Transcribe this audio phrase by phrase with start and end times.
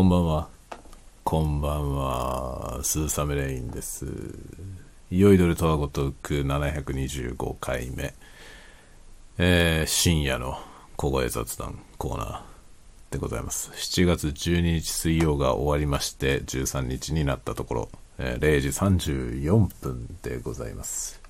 [0.00, 0.48] こんばんは。
[1.24, 2.80] こんばんは。
[2.82, 4.06] スーサムレインです。
[5.10, 8.14] 酔いどれとはごとく725回目。
[9.36, 10.58] えー、深夜の
[10.96, 13.72] 小声雑談コーナーでございます。
[13.72, 21.20] 7月12日水曜が終わりまして、13日になったところ、えー0時34分でございます。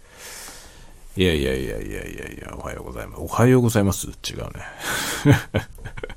[1.16, 3.20] いやいやいやいやいやいや、おはようございます。
[3.20, 6.12] おはようございます違うね。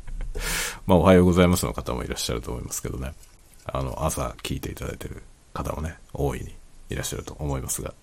[0.85, 3.13] まあ、おはようございますの方もいらっしゃると思いますけどね。
[3.65, 6.53] あの、朝聞いていただいてる方もね、大いに
[6.89, 7.93] いらっしゃると思いますが、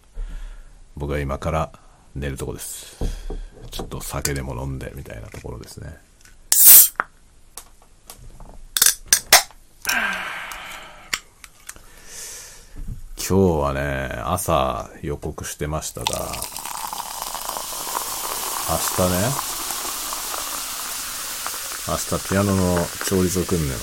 [0.96, 1.70] 僕は今から
[2.14, 2.96] 寝るとこです。
[3.70, 5.94] ちょっと酒でも飲んでみたいなところですね。
[13.16, 16.06] 今日はね、朝予告してましたが、
[18.70, 19.49] 明日ね、
[21.90, 23.80] 明日ピアノの調律を組んのよ。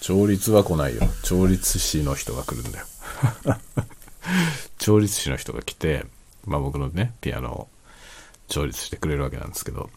[0.00, 1.02] 調律は来ないよ。
[1.24, 2.86] 調律師の人が来るんだよ。
[4.78, 6.06] 調律師の人が来て、
[6.44, 7.68] まあ僕のね、ピアノを
[8.46, 9.90] 調律してくれるわけなんですけど、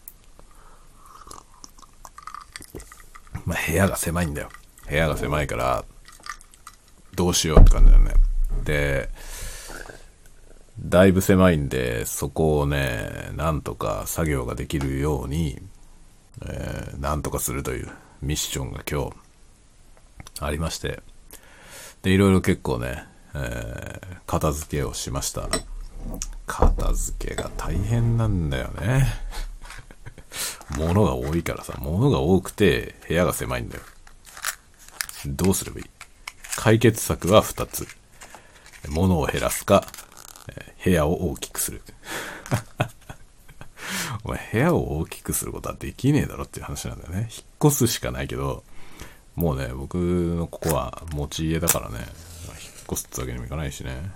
[3.44, 4.48] まあ部屋が狭いんだよ。
[4.88, 5.84] 部屋が狭いから、
[7.14, 8.14] どうしようって感じだよね。
[8.64, 9.10] で、
[10.80, 15.60] だいぶ狭いんで、そこをね、なんとか作業ができるように、
[16.46, 17.90] えなんとかするという
[18.22, 19.14] ミッションが今日
[20.40, 21.02] ありまして、
[22.02, 25.48] で、いろいろ結構ね、えー片付けをしました。
[26.46, 29.06] 片付けが大変なんだよね。
[30.76, 33.82] 物が多いからさ、物が多くて部屋が狭いんだよ。
[35.26, 35.86] どうすればいい？
[36.56, 37.88] 解決策は2つ。
[38.88, 39.86] 物を減らすか、
[40.84, 41.82] 部屋を大きくする。
[44.24, 47.20] お前、部屋を大きくすることはできねえだろっていう話なんだよね。
[47.20, 47.28] 引っ
[47.64, 48.64] 越すしかないけど、
[49.36, 52.06] もうね、僕のここは持ち家だからね、引っ
[52.92, 54.10] 越すってわけにもいかないしね。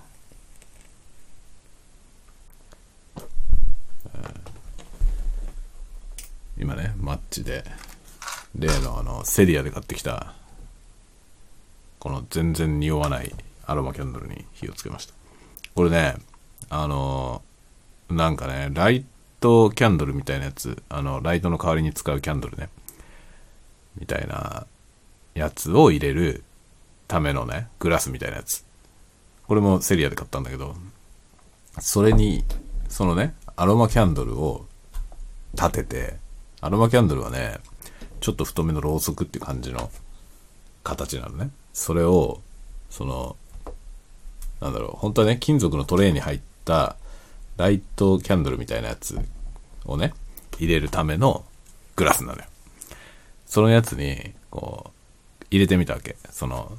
[6.57, 7.63] 今ね、マッチで、
[8.55, 10.33] 例のあの、セリアで買ってきた、
[11.99, 13.33] この全然匂わない
[13.65, 15.13] アロマキャンドルに火をつけました。
[15.73, 16.15] これね、
[16.69, 17.41] あの
[18.09, 19.05] なんかね、ライ
[19.43, 22.69] トキャンドルみたいなやつ、あの、ライトの代わりに使うキャンドルね、
[23.99, 24.65] みたいな
[25.35, 26.45] やつを入れる
[27.09, 28.63] ためのね、グラスみたいなやつ。
[29.45, 30.75] これもセリアで買ったんだけど、
[31.81, 32.45] それに、
[32.87, 34.65] そのね、アロマキャンドルを
[35.55, 36.17] 立てて、
[36.61, 37.57] アロマキャンドルはね、
[38.21, 39.91] ちょっと太めのろうそくっていう感じの
[40.83, 41.49] 形なのね。
[41.73, 42.39] それを、
[42.89, 43.35] その、
[44.61, 46.95] なんだろう、本当はね、金属のトレイに入った
[47.57, 49.19] ライトキャンドルみたいなやつ
[49.85, 50.13] をね、
[50.59, 51.45] 入れるための
[51.95, 52.45] グラスなのよ。
[53.45, 54.91] そのやつに、こ
[55.41, 56.15] う、入れてみたわけ。
[56.31, 56.77] その、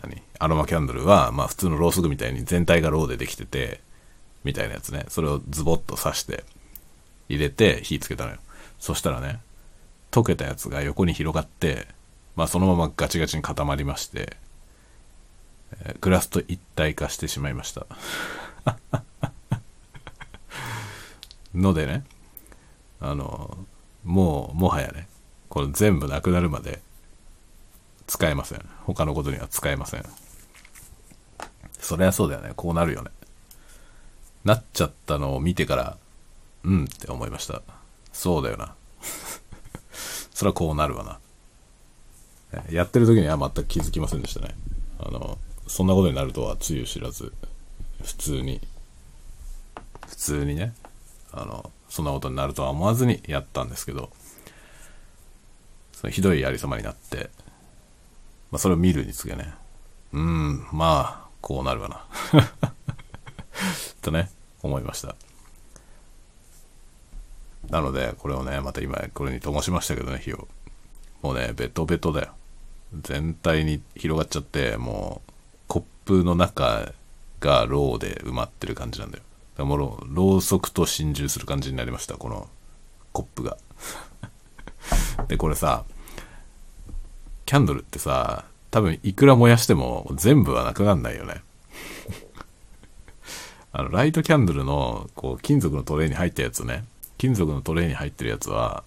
[0.00, 0.22] 何？
[0.38, 3.80] アロマキャンドルは、まあ普通のろうそくみたいに全体がろうでできてて、
[4.44, 5.04] みたいなやつね。
[5.08, 6.44] それをズボッと刺して、
[7.28, 8.38] 入れて火つけたのよ。
[8.78, 9.40] そしたらね、
[10.10, 11.88] 溶けたやつが横に広がって、
[12.36, 14.36] まあそのままガチガチに固まりまして、
[16.00, 17.86] グラスと一体化してしまいました。
[21.54, 22.04] のでね、
[23.00, 23.56] あの、
[24.04, 25.08] もう、もはやね、
[25.48, 26.80] これ全部なくなるまで
[28.06, 28.64] 使えません。
[28.84, 30.04] 他のことには使えません。
[31.78, 32.52] そりゃそうだよね。
[32.56, 33.10] こうなるよね。
[34.44, 35.96] なっちゃったのを見てから、
[36.64, 37.62] うんって思いました。
[38.12, 38.74] そうだよな。
[40.32, 41.18] そりゃこうなるわな。
[42.70, 44.54] やってる時には全く気づきませんでしたね。
[44.98, 47.32] あの、そんなことになるとはつゆ知らず、
[48.02, 48.60] 普通に、
[50.06, 50.74] 普通にね、
[51.32, 54.10] あの、そんなことになるとは思わずにやったんですけど、
[55.92, 57.30] そのひどいありさまになって、
[58.50, 59.54] まあそれを見るにつけね、
[60.12, 62.04] うん、まあ、こうなるわな。
[64.02, 64.30] とね、
[64.62, 65.16] 思いました。
[67.70, 70.48] なので、これをね、また今、これに灯しましたけどね、火を。
[71.22, 72.32] もうね、ベトベトだよ。
[73.00, 75.32] 全体に広がっちゃって、もう、
[75.68, 76.92] コップの中
[77.40, 79.24] がろうで埋まってる感じなんだよ。
[79.56, 82.48] だもろう、ろうそくと心中する感じになりました、この
[83.12, 83.56] コップが。
[85.28, 85.84] で、これさ、
[87.46, 91.42] キャンドルってさ、多分いくら燃やしても全部はなくなんないよね。
[93.72, 96.84] あの、ライトキャンドルの、こう、金属のトレイに入ったやつね。
[97.18, 98.84] 金属のトレイに入ってるやつは、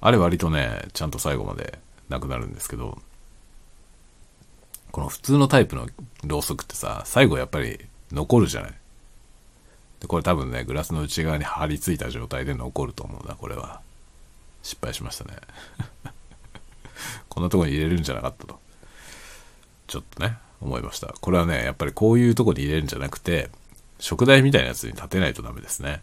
[0.00, 1.78] あれ割とね、ちゃんと最後まで
[2.08, 2.98] なくなるんですけど、
[4.90, 5.88] この普通のタイプの
[6.24, 8.74] ろうそくってさ、最後やっぱり残るじゃない。
[10.04, 13.80] で、これ多分ね、グラスの内側に張り付いた状態で残ると思うな、これは。
[14.62, 15.36] 失敗しましたね。
[17.30, 18.60] こんなとこに入れるんじゃなかったと。
[19.86, 21.06] ちょっとね、思いました。
[21.06, 23.48] これはね、やっぱりこういうとこに入れるんじゃなくて、
[23.98, 26.02] 食台みたいなやつに立てないとダメですね。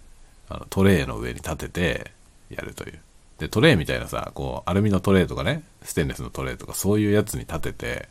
[0.50, 2.12] あのトレイの上に立てて
[2.50, 3.00] やるという。
[3.38, 8.10] で、トレイみたいなさ、こう、アルミのトレイとかね、ステンレスのトレイとか、そういうやつに立てて、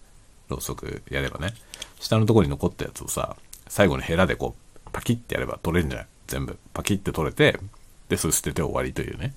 [0.48, 1.52] ろうそくやればね、
[1.98, 3.34] 下のとこに残ったやつをさ、
[3.66, 6.08] 最後にヘラでこう、パキッてやれば取れるんじゃない？
[6.26, 6.58] 全部。
[6.72, 7.58] パキッて取れて、
[8.08, 9.34] で、それ捨てて終わりというね。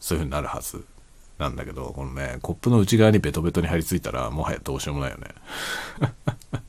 [0.00, 0.84] そういう風になるはず
[1.38, 5.28] なんだけど、このね、コップの内側にベトベトに張り付いたら、もはやどうしようもないよね。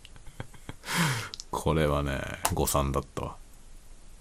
[1.52, 2.20] これはね、
[2.54, 3.36] 誤算だったわ。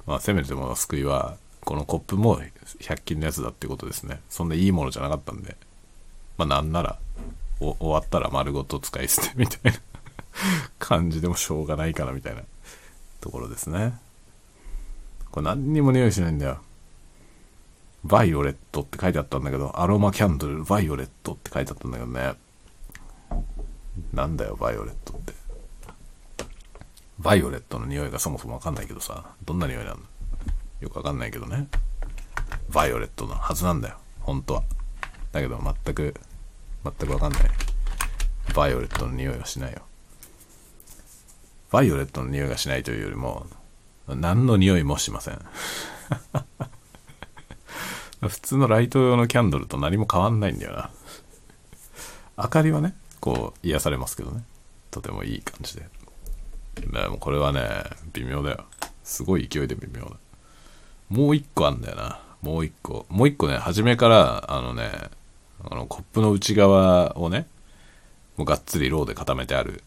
[0.06, 2.41] まあ、せめてもの救いは、このコップも
[2.81, 4.20] 100均のやつだってことですね。
[4.29, 5.56] そんないいものじゃなかったんで。
[6.37, 6.99] まあ、なんなら、
[7.61, 9.79] 終わったら丸ごと使い捨てみたいな
[10.79, 12.43] 感じでもしょうがないかなみたいな
[13.25, 13.99] ところですね。
[15.31, 16.59] これ何にも匂いしないんだよ。
[18.05, 22.35] バイオレットって書いてあったんだけど、アロマキャンドルバイオレットって書いてあったんだけどね。
[24.12, 25.32] なんだよ、バイオレットって。
[27.19, 30.00] バイオレットの匂いがそもそもわかんないけどさ、どんな匂いなの？
[30.82, 31.69] よくわかんないけどね。
[32.69, 34.65] バイオレットのはずなんだよ、本当は。
[35.32, 36.15] だけど全く、
[36.85, 37.43] 全くわかんない。
[38.55, 39.81] バイオレットの匂いはしないよ。
[41.75, 43.49] バイオレットの匂いがしないというよりも、
[44.06, 45.41] 何の匂いもしません。
[48.29, 50.91] 普通のライト用のキャンドルと何も変わんないんだよな。
[52.38, 54.44] 明かりはね、こう癒されますけどね。
[54.93, 55.88] とてもいい感じで。
[56.76, 57.82] でもこれはね、
[58.12, 58.67] 微妙だよ。
[59.03, 60.11] すごい勢いで微妙だ。
[61.09, 62.20] もう一個あんだよな。
[62.41, 63.05] もう一個。
[63.09, 65.11] もう一個ね、初めから、あのね、
[65.69, 67.49] あの、コップの内側をね、
[68.37, 69.82] もうがっつりローで固めてある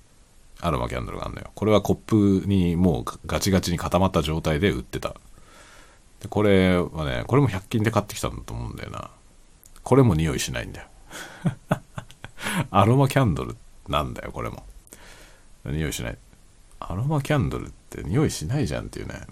[0.60, 1.52] アロマキャンドルがあるのよ。
[1.54, 5.16] これはコップにもうガチガチに固まった状態で売ってた。
[6.22, 9.12] で、これはね、これも100均で買ってきたんだと思うんだよな。
[9.84, 10.88] これも匂いしないんだよ。
[12.72, 13.56] アロマキャンドル
[13.88, 14.64] なんだよ、これも。
[15.66, 16.18] 匂いしない。
[16.80, 19.28] アロマキャンドルって匂いしないじゃんっていうね。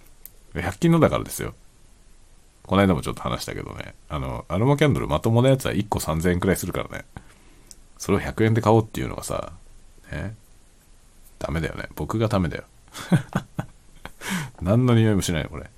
[0.54, 1.54] 100均のだからですよ。
[2.64, 3.96] この間もちょっと話したけどね。
[4.10, 7.06] あの、アロマキャンドルまともなやつは1個3000円くらいするからね。
[7.98, 9.54] それを100円で買おうっていうのがさ、
[10.12, 10.36] ね。
[11.40, 11.90] ダメだよね。
[11.96, 12.64] 僕がダメだよ。
[14.62, 15.70] 何の匂いもしないよ、これ。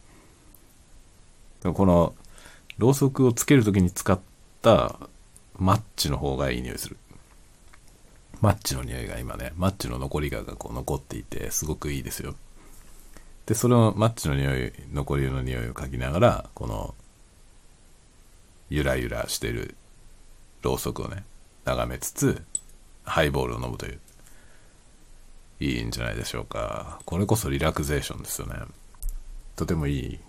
[1.73, 2.15] この、
[2.77, 4.19] ろうそくをつけるときに使っ
[4.61, 4.99] た
[5.57, 6.97] マッチの方がいい匂いする。
[8.39, 12.35] マッチの匂いが今ね、マッチの残りがこう残っていて、すごくいいですよ。
[13.47, 16.93] で、そのマッチの匂い、残りの匂いを嗅ぎながら、この、
[18.69, 19.75] ゆらゆらしてる
[20.61, 21.23] ろうそくをね、
[21.65, 22.43] 眺めつつ、
[23.03, 23.99] ハイボールを飲むという、
[25.59, 26.99] いいんじゃないでしょうか。
[27.05, 28.55] これこそリラクゼーションですよね。
[29.55, 30.19] とてもいい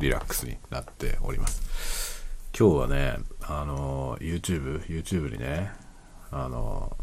[0.00, 2.24] リラックスになっております。
[2.58, 5.70] 今日はね、あの、YouTube、YouTube にね、
[6.30, 6.96] あの、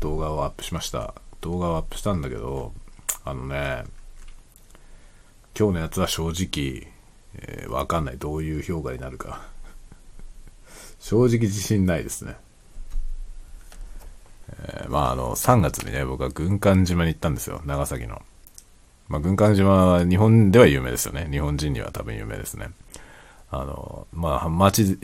[0.00, 1.14] 動画をアップしました。
[1.40, 2.72] 動画をアップしたんだけど、
[3.24, 3.84] あのね、
[5.58, 6.92] 今日のやつは正直、
[7.34, 8.18] えー、わかんない。
[8.18, 9.48] どういう評価になるか。
[10.98, 12.36] 正直自信ないですね。
[14.50, 17.62] えー、まああの、3月にね、僕は軍艦島に行ったんですよ。
[17.64, 18.22] 長崎の。
[19.08, 21.28] まあ、軍艦島は日本では有名ですよね。
[21.30, 22.70] 日本人には多分有名ですね。
[23.50, 24.98] あの、まあ、町、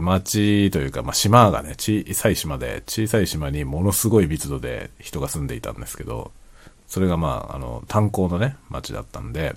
[0.00, 6.30] 町というか、まあ、島がね、小さい島で、小さい島にものすごい密度で人が住んでいたんですけど、
[6.86, 9.56] それがまあ、あの、炭鉱のね、町だったんで、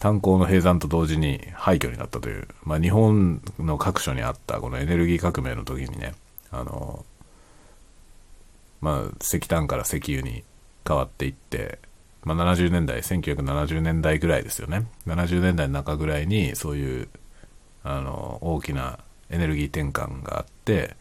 [0.00, 6.14] 炭鉱の閉山と同時に廃墟になったという、まあ、日本の各所にあったこのエネルギー革命の時にね、
[6.50, 7.04] あの、
[8.84, 10.44] まあ、石炭から石油に
[10.86, 11.78] 変わっていって、
[12.22, 14.86] まあ、70年代、1970年代ぐらいですよね。
[15.06, 17.08] 70年代の中ぐらいに、そういう、
[17.82, 18.98] あの、大きな
[19.30, 20.96] エネルギー転換があって、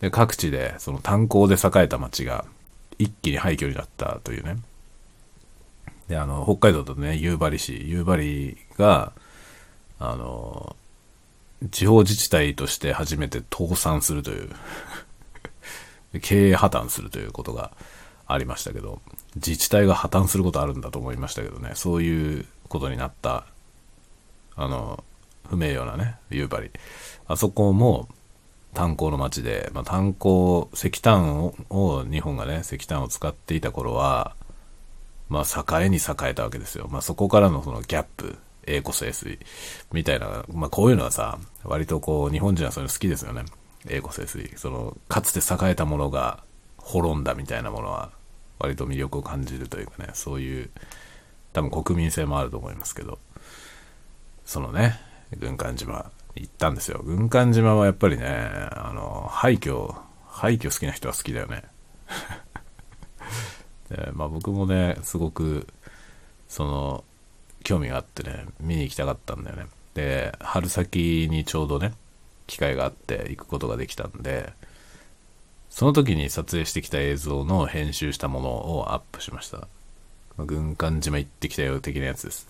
[0.00, 2.44] で、各地で、その炭鉱で栄えた町が、
[2.98, 4.58] 一気に廃墟になったというね。
[6.08, 9.12] で、あの、北海道とね、夕張市、夕張が、
[9.98, 10.76] あの、
[11.70, 14.50] 地方自治体として初めて倒産するという
[16.18, 17.72] 経営破綻するということが
[18.26, 19.00] ありましたけど、
[19.36, 23.46] 自治体が破綻することあるんだと思いましたけどね、そういうことになった、
[24.56, 25.04] あの、
[25.48, 26.70] 不名誉なね、夕張。
[27.26, 28.08] あそこも
[28.74, 34.34] 炭鉱の町で、まあ、炭鉱、石炭をを日本がね、石炭を使っていた頃は、
[35.28, 36.00] まあ、栄えに栄
[36.30, 36.88] えたわけですよ。
[36.90, 38.36] まあ、そこからのそのギャップ、
[38.66, 39.38] 栄枯盛衰
[39.92, 43.44] みたいな、まあ、こういうのはさ、割とこう、日本人はそういうの好きですよね。
[43.88, 44.56] 栄枯盛衰。
[44.56, 46.42] その、かつて栄えたものが
[46.76, 48.10] 滅んだみたいなものは、
[48.58, 50.70] 割と魅力を感じるというかね、そういう、
[51.52, 53.18] 多分国民性もあると思いますけど、
[54.44, 55.00] そのね、
[55.38, 57.00] 軍艦島行ったんですよ。
[57.04, 59.94] 軍艦島はやっぱりね、あの、廃墟、
[60.28, 61.64] 廃墟好きな人は好きだよね。
[63.88, 65.66] でまあ僕もね、すごく、
[66.48, 67.04] その、
[67.62, 69.66] 興味があってね、見に行きたかったんだよね。
[69.94, 71.92] で、春先にちょうどね、
[72.50, 74.52] 機会があって行くことができたんで、
[75.70, 79.68] その時に撮影してきた映像の編集したものをアップしました。
[80.36, 82.48] 軍艦島行ってきたよ的なやつです。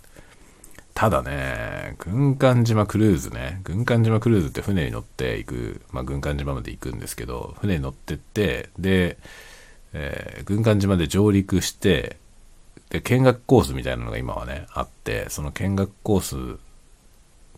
[0.95, 9.19] ただね、軍艦島クルーズね、軍艦島クルーズって船に乗って行く、まあ、軍艦島まで行くんですけど、船に乗ってって、で、
[9.93, 12.17] えー、軍艦島で上陸して、
[12.89, 16.21] で、見学コースみたいなのが今はね、あって、その見学コー
[16.57, 16.59] ス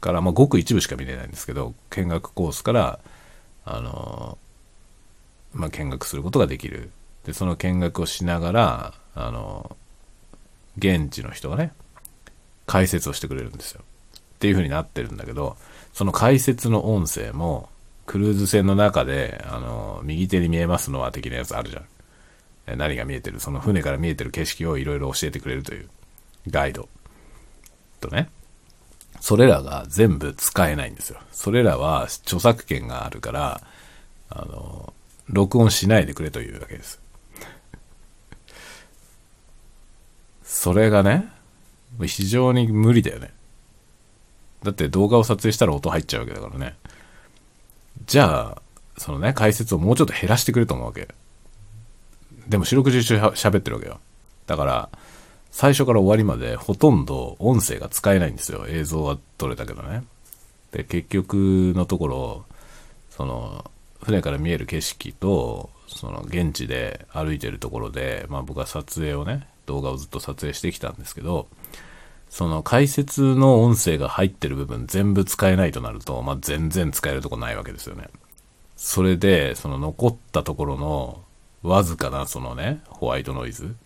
[0.03, 2.99] から、まあ、ごく一部しか見れないんですけど、見学コースから、
[3.65, 4.37] あの、
[5.55, 6.91] まあ、見学することができる。
[7.25, 9.77] で、その見学をしながら、あの、
[10.77, 11.73] 現地の人がね、
[12.67, 13.83] 解説をしてくれるんですよ。
[14.35, 15.57] っていう風になってるんだけど、
[15.93, 17.69] その解説の音声も、
[18.05, 21.81] クルーズ船の中で、あの、右手に見えますのは的なやつあるじゃ
[22.75, 22.77] ん。
[22.77, 25.89] 何が見えてる、その船から見えてる景色をいろいろ教えてくれるという
[26.49, 26.89] ガイド
[28.01, 28.29] とね、
[29.23, 31.21] それらが全部使えないんですよ。
[31.31, 33.61] それらは著作権があるから、
[34.29, 34.93] あの、
[35.29, 37.01] 録音しないでくれというわけです。
[40.43, 41.29] それがね、
[42.05, 43.33] 非常に無理だよね。
[44.65, 46.75] だって動画を撮影したら音入っちゃうわけだからね。
[48.07, 48.63] じゃあ、
[48.99, 51.07] そのね、解説をもうちょっと減らしてくれと思うわけ。
[52.49, 54.01] でも四六時中喋ってるわけよ。
[54.49, 54.89] だから、
[55.53, 58.65] 最初から終わりまでほとんど音声が使えないんですよ。
[58.69, 60.03] 映像は撮れたけどね。
[60.73, 61.35] で、結局
[61.77, 62.45] のところ、
[63.11, 63.71] その、
[64.03, 71.47] 船から見える景色と、その現地で歩いてるところで、まあ僕は撮影をね、動画をずっと撮影してきたんですけど、
[72.31, 78.09] その解説の音声が入ってる部分全部使えないとなると、まあ全然使えるとこないわけですよね。
[78.77, 81.23] それで、その残ったところの
[81.63, 83.77] わずかなそのね、ホワイトノイズ、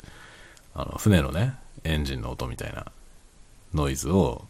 [0.79, 1.55] あの、船のね、
[1.85, 2.93] エンジンの音みたいな
[3.73, 4.45] ノイズを、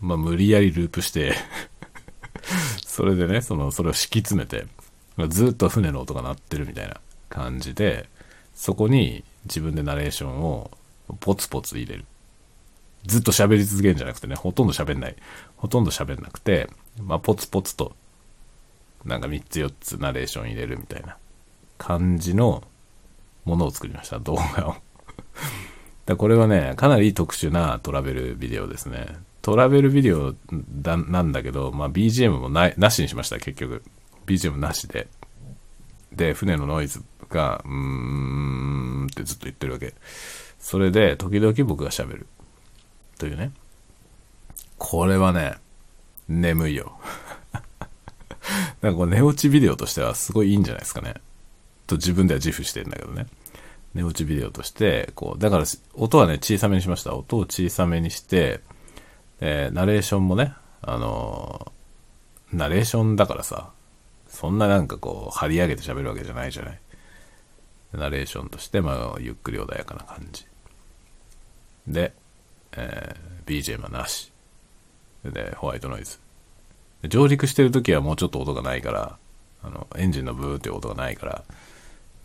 [0.00, 1.34] まあ、無理やりループして
[2.84, 4.66] それでね、その、それを敷き詰めて、
[5.28, 8.08] ずっと船の音が鳴ってるみたいな感じで、
[8.52, 10.72] そこに自分でナレーションを
[11.20, 12.04] ポツポツ入れる。
[13.06, 15.16] ずっと喋り続けるんじゃなくてね、ほとんど喋んない。
[15.56, 16.68] ほとんど喋んなくて、
[17.00, 17.94] まあ、ポツポツと、
[19.04, 21.16] なんか3つ4つナレーション入れるみたいな
[21.78, 22.64] 感じの
[23.44, 24.76] ものを作りました、動画を
[26.06, 29.06] だこれはね、かなり特殊なトラベルビデオですね。
[29.42, 30.34] トラベルビデオ
[30.70, 33.82] だなんだけど、まあ、BGM もないなしにしました、結局。
[34.26, 35.08] BGM なしで。
[36.12, 39.94] で、船のノイズが、うーんってずっと言ってるわけ。
[40.58, 42.26] それで、時々僕が喋る。
[43.18, 43.52] というね。
[44.78, 45.56] これはね、
[46.28, 46.98] 眠いよ。
[48.80, 51.14] なんかこう寝落ちビデオとしてはすごいいいんじゃないですかね。
[51.86, 53.26] と自分では自負してるんだけどね。
[53.94, 57.14] 寝落ちビデオとして、こう、だから音はね、小さめにしました。
[57.14, 58.60] 音を小さめにして、
[59.40, 63.70] えー、ナレーションもね、あのー、ナレーションだからさ、
[64.28, 66.80] そんななんかこう、張り上げて喋るわけじゃないじゃない。
[67.92, 70.44] ナレーションとして、まあ、ゆっくり穏やかな感じ。
[71.86, 72.12] で、
[72.72, 74.32] えー、BGM はなし。
[75.24, 76.18] で、ホワイトノイズ。
[77.08, 79.18] 上陸してる時はもうちょっと音がないから、
[79.62, 81.44] あの、エンジンのブーっていう音がないから、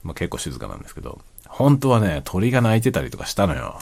[0.03, 3.79] まあ、結構静かなんですけど、本当はね、鳥が鳴いてたりとかしたのよ。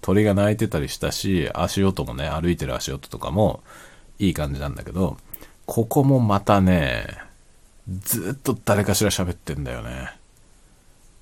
[0.00, 3.62] 鳥が鳴いてたりしたし、足音もね、歩いてる足音とかも
[4.18, 5.16] いい感じなんだけど、
[5.66, 7.06] ここもまたね、
[7.88, 10.10] ずっと誰かしら喋ってんだよね。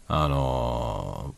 [0.08, 1.35] あの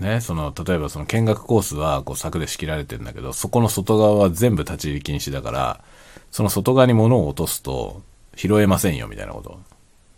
[0.00, 5.84] ー、ね、その、例えばその見学コースはこう柵で仕切られてんだけど、そこの外側は全部立ち入り禁止だから、
[6.30, 8.02] その外側に物を落とすと
[8.34, 9.60] 拾えませんよみたいなこと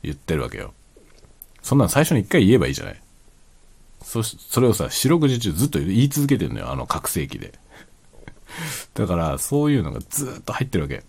[0.02, 0.72] 言ってるわけよ。
[1.62, 3.00] そんなの最初に一回言えばいいじゃない。
[4.02, 7.58] そ、それをさ、四六時中ずっと言い続けてるのよ、あの覚醒器で。
[8.94, 11.04] だから、そういうのがずっと入ってるわけ。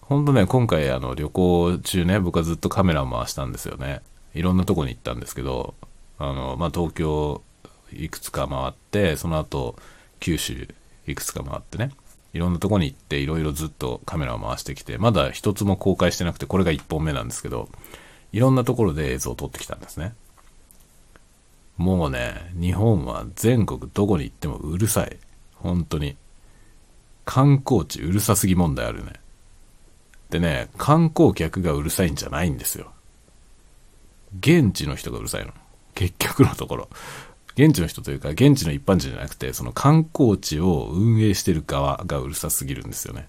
[0.00, 4.02] ほんとね、今回あの旅行中ね、僕はずっとカメラ回したんですよね。
[4.34, 5.74] いろんなとこに行ったんですけど、
[6.18, 7.42] あの、まあ、東京
[7.92, 9.76] いくつか回って、その後、
[10.20, 10.68] 九州
[11.06, 11.90] いくつか回ってね。
[12.32, 17.68] いろんなとこに行っていろいろずっとカメラを回してきて、まだ一つも公開してなくて、これが一本目なんですけど、
[18.32, 20.14] いろんなところで映像を撮ってきたんですね。
[21.82, 25.18] もうね、日本は全国どこに行ってもうるさい。
[25.56, 26.16] 本当に。
[27.24, 29.12] 観光地うるさすぎ問題あるね。
[30.30, 32.92] でね、観光客がうるさいんじゃないんですよ。
[34.38, 35.52] 現地の人がうるさいの。
[35.94, 36.88] 結局のところ。
[37.54, 43.28] 現地の人というか、現地の一般人じゃなくて、その観光地を運営してる側がうるさすぎるんですよね。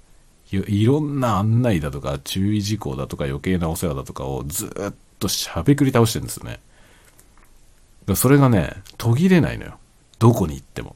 [0.52, 6.60] いろんな案内だとか注意事項だとか余計なお世話だとかをずっとしゃべくり倒してるんですよね。
[8.16, 9.78] それがね、途切れないのよ。
[10.20, 10.96] どこに行っても。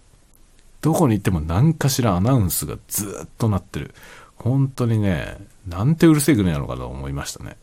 [0.81, 3.93] どこに行っても何かしらアナウンスがずっと鳴ってる。
[4.37, 5.37] 本当にね、
[5.67, 7.57] なんてうるせえ国なのかと思いましたね。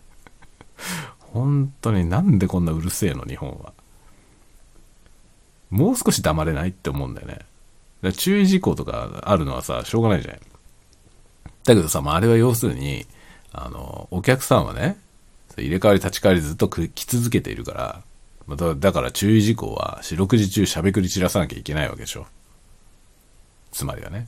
[1.18, 3.72] 本当になんでこんなうるせえの、日本は。
[5.70, 7.38] もう少し黙れないって思うんだよね。
[8.02, 10.40] だ注意事項とかあるのはさ、しょうがないじゃない。
[11.64, 13.06] だけどさ、まあ、あれは要するに、
[13.52, 14.98] あの、お客さんはね、
[15.56, 18.02] 入れ替わり立ち替わりずっと来続けているから、
[18.50, 22.26] まだだから注意事項は四六時中しゃべくり散らさなきゃいけないわけでしょ。
[23.70, 24.26] つまりはね。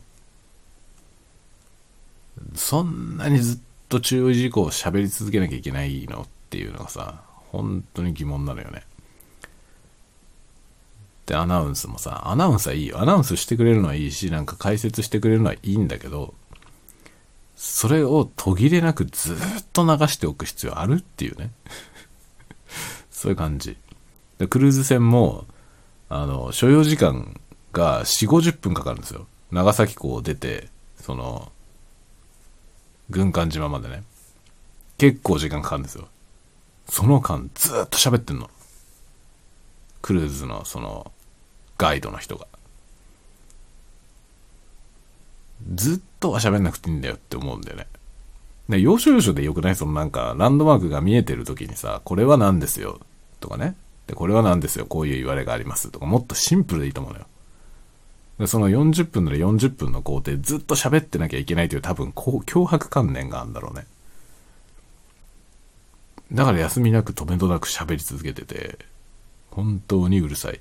[2.55, 8.85] そんなにずっと注意事項を喋り続けなきゃいけないのっていうのがさ、本当に疑問なのよね。
[11.26, 13.00] で、アナウンスもさ、アナウンスはいいよ。
[13.00, 16.35] アナウンスしてくれるのはいいし、なんか解説してくれるのはいいんだけど、
[17.57, 19.37] それを途切れなくずっ
[19.73, 21.50] と流しておく必要あるっていうね。
[23.11, 23.76] そういう感じ。
[24.42, 25.44] で、クルーズ船も、
[26.08, 27.40] あの、所要時間
[27.72, 29.28] が4、50分かかるんですよ。
[29.52, 31.52] 長崎港を出て、その、
[33.08, 34.02] 軍艦島までね。
[34.99, 36.08] 結構時間かかるんですよ。
[36.88, 38.50] その間ずっと喋ってんの。
[40.00, 41.12] クルーズのその
[41.78, 42.49] ガイドの人が。
[45.72, 47.87] ずっとは喋んなくていいんだよって思うんだよね。
[48.68, 49.76] で、要所要所でよくない？
[49.76, 52.99] そのなんか、ランドマークが見えてる時にさ、これは何ですよ？
[53.38, 53.76] とかね。
[54.06, 57.26] で、これは何ですよこういう言われがありますとか、もっとシンプルでいいと思うのよ。
[58.38, 63.87] で、その40分なら40分の工程ずっと喋ってなきゃいけないという多分、こう、脅迫観念があるんだろうね。
[66.32, 68.78] だから休みなく止めどなく喋り続けてて、
[69.50, 70.61] 本当にうるさい。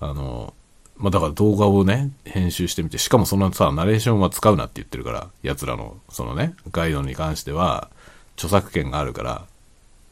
[0.00, 0.54] あの、
[0.96, 7.90] まあ、だから動画をね、編集してみて、しかもそのさ、ナレーションは使うなって言ってるから、奴らの、そのね、ガイドに関しては、
[8.36, 9.46] 著作権があるから、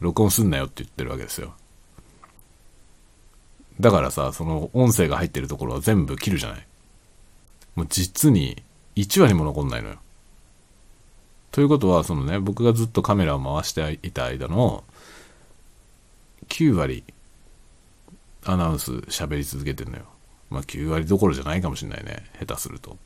[0.01, 1.55] 録音すんなよって言ってるわけですよ。
[3.81, 6.67] だからさ、その音声が入ってるところは全部切るじゃない？
[7.75, 8.63] もう実に
[8.97, 9.97] 1割も残んないのよ。
[11.51, 14.85] ということは、そのね、僕がずっとカメラを回していた間の
[16.49, 17.05] 9割
[18.45, 20.05] アナウンス喋り続けてんのよ。
[20.51, 22.25] まあ9割どころじゃないかもしんないね。
[22.39, 22.97] 下手すると。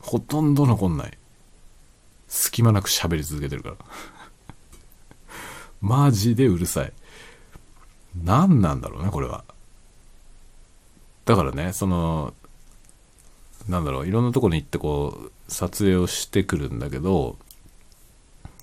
[0.00, 1.18] ほとんど残んない。
[2.28, 3.76] 隙間なく喋り続けてるから。
[5.80, 6.92] マジでうるさい。
[8.24, 9.44] 何なんだろうね、これは。
[11.28, 12.32] だからね、その、
[13.68, 17.36] なんだろう、いろんなとこに行ってこう、撮影をしてくるんだけど、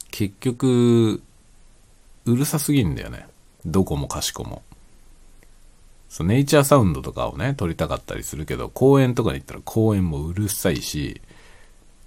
[0.10, 1.21] 結局、
[2.25, 3.28] うるさすぎんだよね。
[3.67, 4.63] どこもかしこも。
[6.10, 11.21] そうネイチャーサウンドとかをね、撮りたかったりするけど、公園とかに行ったら公園もうるさいし、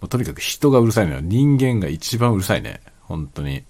[0.01, 1.21] もうとにかく人がうるさいのよ。
[1.23, 2.81] 人間が一番うるさいね。
[3.03, 3.63] 本当に。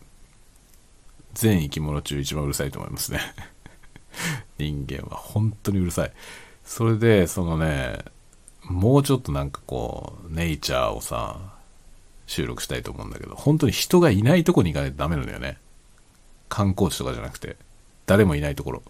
[1.34, 3.20] 全生き物中一番うるさいと思いますね。
[4.56, 6.12] 人間は本当にうるさい。
[6.68, 8.04] それで、そのね、
[8.62, 11.54] もうちょっとなんかこう、ネイチャーをさ、
[12.26, 15.56] 収録したいと思うんだけど、本当に人がいないとこに行かないとダメなのよね。
[16.50, 17.56] 観光地とかじゃなくて、
[18.04, 18.82] 誰もいないところ。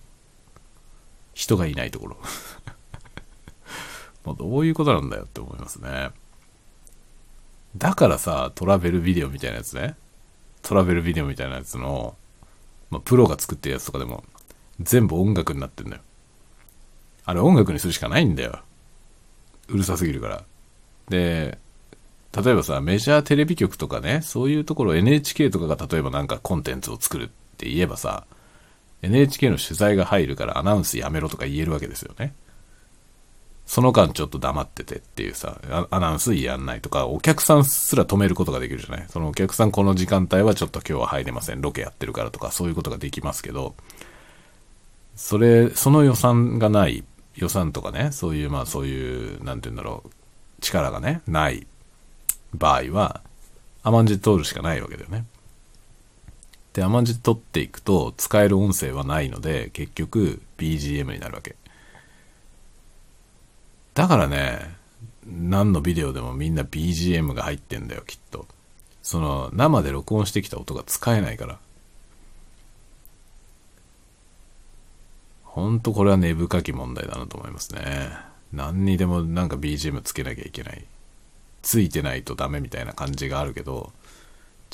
[1.35, 2.17] 人がいないところ。
[4.27, 6.11] もうどういうことなんだよって思いますね。
[7.77, 9.97] だからさ、トラベルビデオみたいなやつね。
[10.63, 12.17] トラベルビデオみたいなやつの、
[12.91, 14.25] まあ、プロが作ってるやつとかでも、
[14.81, 16.03] 全部音楽になってんだよ。
[17.29, 18.61] あれ音楽にするしかないんだよ。
[19.69, 20.45] うるさすぎるから。
[21.11, 21.59] で、
[22.35, 28.25] 例えばさ、メジャーテレビ局とかね、そういうところ NHK とかが例えばなんかコンテンツを作るって言えばさ、
[29.03, 32.33] NHK の取材が入るからアナウンスやめろとか言えるわけですよね。
[33.67, 35.61] その間ちょっと黙っててっていうさ、
[35.91, 39.07] アナウンスやんないとか、お客さんすら止めることができるじゃない？
[39.11, 41.61] そのお客さんこの時間帯はちょっと今日は入れません。
[41.61, 43.75] ロケやってるからとか、そういうことができますけど、
[45.15, 47.05] それ、その予算がない
[47.39, 50.11] 予算とかね、そういう、まあそういう、なんて言うんだろう、
[50.61, 51.67] 力がね、ない
[52.53, 53.23] 場合は、
[53.83, 55.25] 甘んじ通るしかないわけだよね。
[56.73, 61.55] で、甘んじ取っていくと、使える音声はないので、結局、BGM になるわけ。
[63.95, 64.77] だからね、
[65.27, 68.47] 何のビデオでもみんな BGM が入ってんだよ、きっと。
[69.03, 71.59] その、生で録音してきた音が使えないから。
[75.59, 78.11] ほんとこれは根深き問題だなと思いますね。
[78.53, 80.85] 何にでもなんか BGM つけなきゃいけない。
[81.63, 83.93] ついてないとダメみたいな感じがあるけど、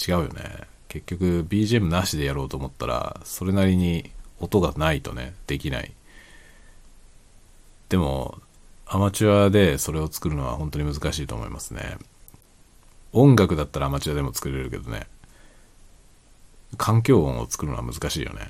[0.06, 0.68] 違うよね。
[0.88, 5.92] 結局 BGM なしでやろうと思ったら、それなりに音がないとね、できない。
[7.88, 8.38] でも、
[8.86, 11.96] アマチュアでそれを作るのは本当に難しいと思いますね。
[13.12, 15.06] 音楽だったらアマチュアでも作れるけどね、
[16.76, 18.48] 環境音を作るのは難しいよね。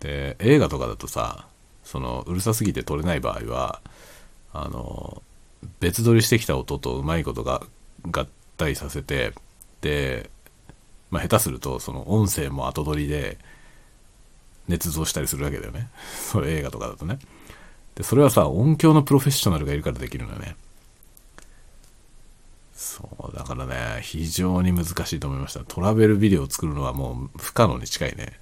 [0.00, 1.46] で、映画とかだとさ、
[1.84, 3.80] その、うるさすぎて撮れない場合は、
[4.52, 5.22] あの、
[5.80, 7.62] 別撮りしてきた音とうまいことが
[8.10, 9.32] 合体させて、
[9.80, 10.30] で、
[11.10, 13.38] まあ、下手すると、その音声も後撮りで、
[14.68, 15.90] 捏造したりするわけだよね。
[16.32, 17.18] それ映画とかだとね。
[17.94, 20.56] で、それはさ、音響のプロフェッショナルがいるからできるのよね。
[22.74, 25.60] そう、だからね、非常に難しいと思いました。
[25.64, 28.40] トラベルビデオを作るのはもう不可能に近いね。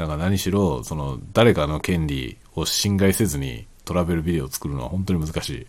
[0.00, 5.66] だから何しろ、その、誰かの権利を侵害せずにトラベルビデオを作るのは本当に難しい。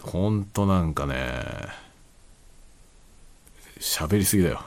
[0.00, 1.44] ほんとなんかね、
[3.80, 4.62] 喋りすぎだよ。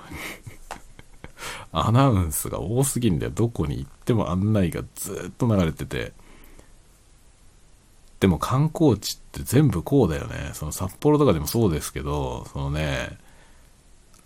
[1.74, 3.32] アナウンスが多すぎんだよ。
[3.34, 6.13] どこに行っても案内がずっと流れてて。
[8.20, 10.52] でも観光地って全部こうだよね。
[10.54, 13.18] その札幌とかでもそうですけど、そのね、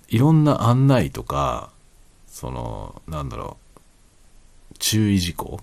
[0.09, 1.71] いろんな案内とか、
[2.27, 3.79] その、なんだろう、
[4.79, 5.59] 注意事項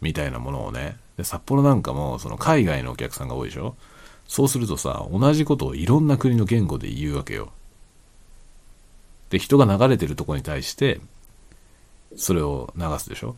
[0.00, 3.74] みたいなものをね、で、札幌なんかも、その海外のお客さんが多いでしょ？
[4.28, 7.50] そうするとさ、同じことをいろんな国の言語で言うわけよ。
[9.30, 11.00] で、人が流れてるとこに対して、
[12.16, 13.36] それを流すでしょ？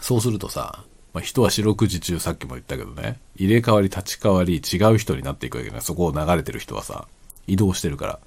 [0.00, 5.80] そうするとさ、まあ、人は四六時中さっきも言ったけどね、入れ替わり立ち替わり違う人になっていくわけね。
[5.80, 7.08] そこを流れてる人はさ、
[7.46, 8.20] 移動してるから。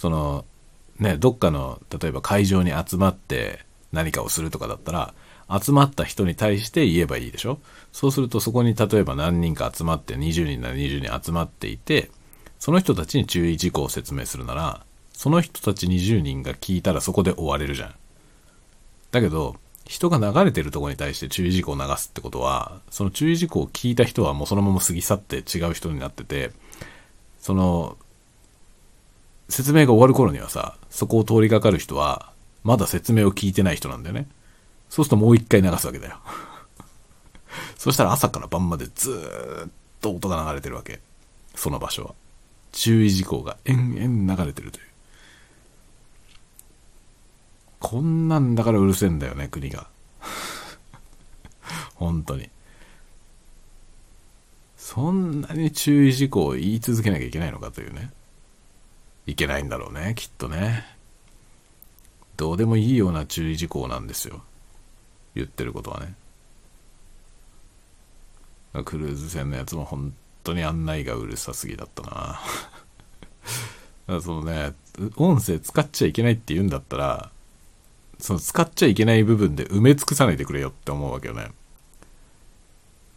[0.00, 0.46] その、
[0.98, 5.12] ね、どっかの、例えば会場に集まって何かをするとかだったら、
[5.62, 7.58] 集まった人に対して言えばいいでしょ？
[7.92, 12.10] そうするとそこに例えば何人か集まって20人なら20人集まっていて、
[12.58, 17.94] その人たちに注意事項を説明するなら、その人たち20人が聞いたらそこで終われるじゃん。
[19.10, 26.52] だけど、人が流れてるとこに対して注意事項を流すってことは、その注意事項を聞いた人はもうそのまま過ぎ去って違う人になってて、
[27.38, 27.98] その、
[29.50, 32.32] 説明が終わる頃にはさ、そこを通りかかる人は、
[32.62, 34.26] まだ説明を聞いてない人なんだよね。
[34.88, 36.18] そうするともう一回流すわけだよ。
[37.76, 41.00] そしたら朝から晩までずーっと音が流れてるわけ。
[41.54, 42.14] その場所は。
[42.72, 44.86] 注意事項が延々流れてるという。
[47.80, 49.88] こんなんだからうるせえんだよね、国が。
[51.96, 52.50] 本当に。
[54.76, 58.10] そんなに注意事項を言い続けなきゃいけないのかというね。
[59.30, 60.84] いけないんだろうね、きっとね。
[62.36, 64.42] どうでもいいような注意事項なんですよ。
[65.34, 66.14] 言ってることはね。
[68.84, 72.02] クルーズ船のやつも本当に案内がうるさすぎだった
[74.08, 74.20] な。
[74.20, 74.74] そのね、
[75.16, 77.30] 音声使っちゃいけないって言うんだったら、
[78.18, 81.52] その使っちゃいけない部分で埋め尽くさないでくれよって思うわけよね。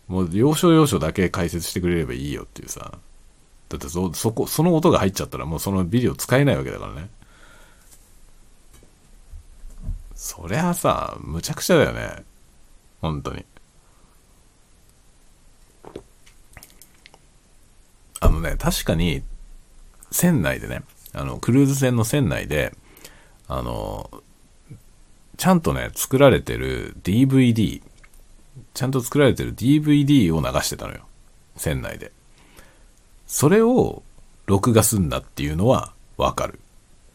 [0.07, 2.99] もう要所要所だけ解説してくれればいいよっていうさ。
[3.69, 7.09] だってそ、そこ、その音が入っちゃったらもうそのビデオ使えないわけだからね。
[10.15, 12.23] そりゃさ、むちゃくちゃだよね。
[13.01, 13.45] 本当に。
[18.21, 19.21] あのね、確かに、
[20.11, 22.73] 船内でね、あの、クルーズ船の船内で、
[23.49, 24.09] あの、
[25.35, 27.81] ちゃんとね、作られてる DVD、
[28.73, 31.01] ちゃんと作られてる DVD を流してたのよ。
[31.57, 32.13] 船内で。
[33.33, 34.03] それを
[34.45, 36.59] 録画すんだっていうのはわかる。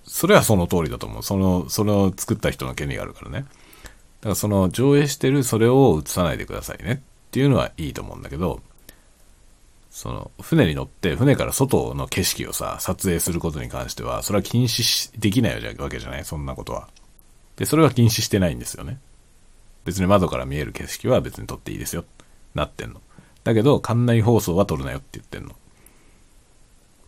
[0.02, 1.22] それはその通りだと思う。
[1.22, 3.42] その、それを作った人の権利があるからね。
[3.42, 8.60] だからその上映してるそれを映さないでくださいねっていうのはいいと思うんだけど、
[9.92, 16.24] その船に乗って船から外の景色をさ、撮影することに関しては、それは禁止できないわけじゃない？
[16.24, 16.88] そんなことは。
[17.54, 18.98] で、それは禁止してないんですよね。
[19.84, 22.04] 別に窓から見える景色は別に撮っていいですよ。
[22.56, 23.00] なってんの。
[23.44, 25.54] だけど、館内放送は撮るなよって言ってんの。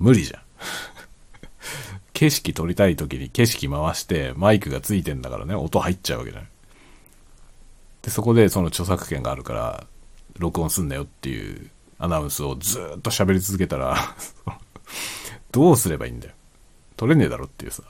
[0.01, 0.41] 無理じゃん。
[2.15, 6.51] 景色撮りたい時に景色回してマイクがついてんだからね、音入っちゃうわけじゃない。
[8.03, 9.87] で、そこでその著作権があるから、
[10.39, 13.97] 録音すんなよっていうアナウンスをずっと喋り続けたら
[15.53, 16.35] どうすればいいんだよ。
[16.97, 17.83] 撮れねえだろっていうさ。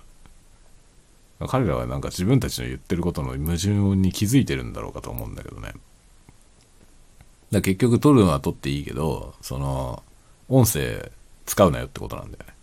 [1.48, 5.72] 彼らはなんか自分たちの言ってることの矛盾に気づいてるんだろうかと思うんだけどね。
[7.50, 10.02] だ結局撮るのは撮っていいけど、その、
[10.48, 11.10] 音声
[11.50, 12.54] 使うなよってことなんだよね。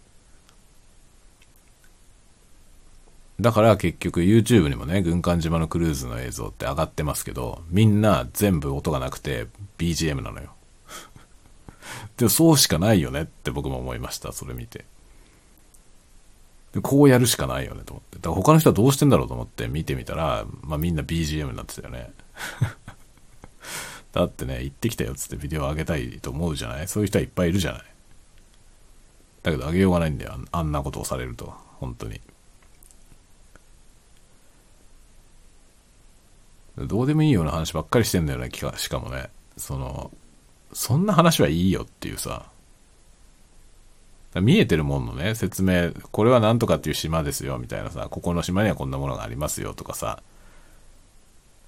[3.41, 9.47] だから結局 YouTube にもね、軍艦島のクルーズの映像って上がってますけど、みんな全部音がなくて
[9.77, 10.53] BGM なのよ。
[12.15, 14.85] でもそうしかないよねって僕も思いました、それ見て。
[16.71, 18.15] でこうやるしかないよねと思って。
[18.19, 22.13] だから他の人はどうしてんだろうと思って見てみたら、まあみんな BGM になってたよね。
[24.13, 26.87] だってね、行ってきたよっつってビデオ上げたいと思うじゃない？
[26.87, 27.83] そういう人はいっぱいいるじゃない？
[29.51, 30.35] だけどあげようがないんだよ。
[30.51, 31.53] あんなことをされると。
[31.79, 32.21] 本当に。
[36.77, 39.29] どうでもいいような話ばっかりしてんだよね、しかもね。
[39.57, 40.11] その、
[40.73, 42.45] そんな話はいいよっていうさ。
[44.35, 50.21] 見えてるもんのね、説明、これはなんとかっていう島ですよ、みたいなさ、ここの島にはこんなものがありますよ、とかさ。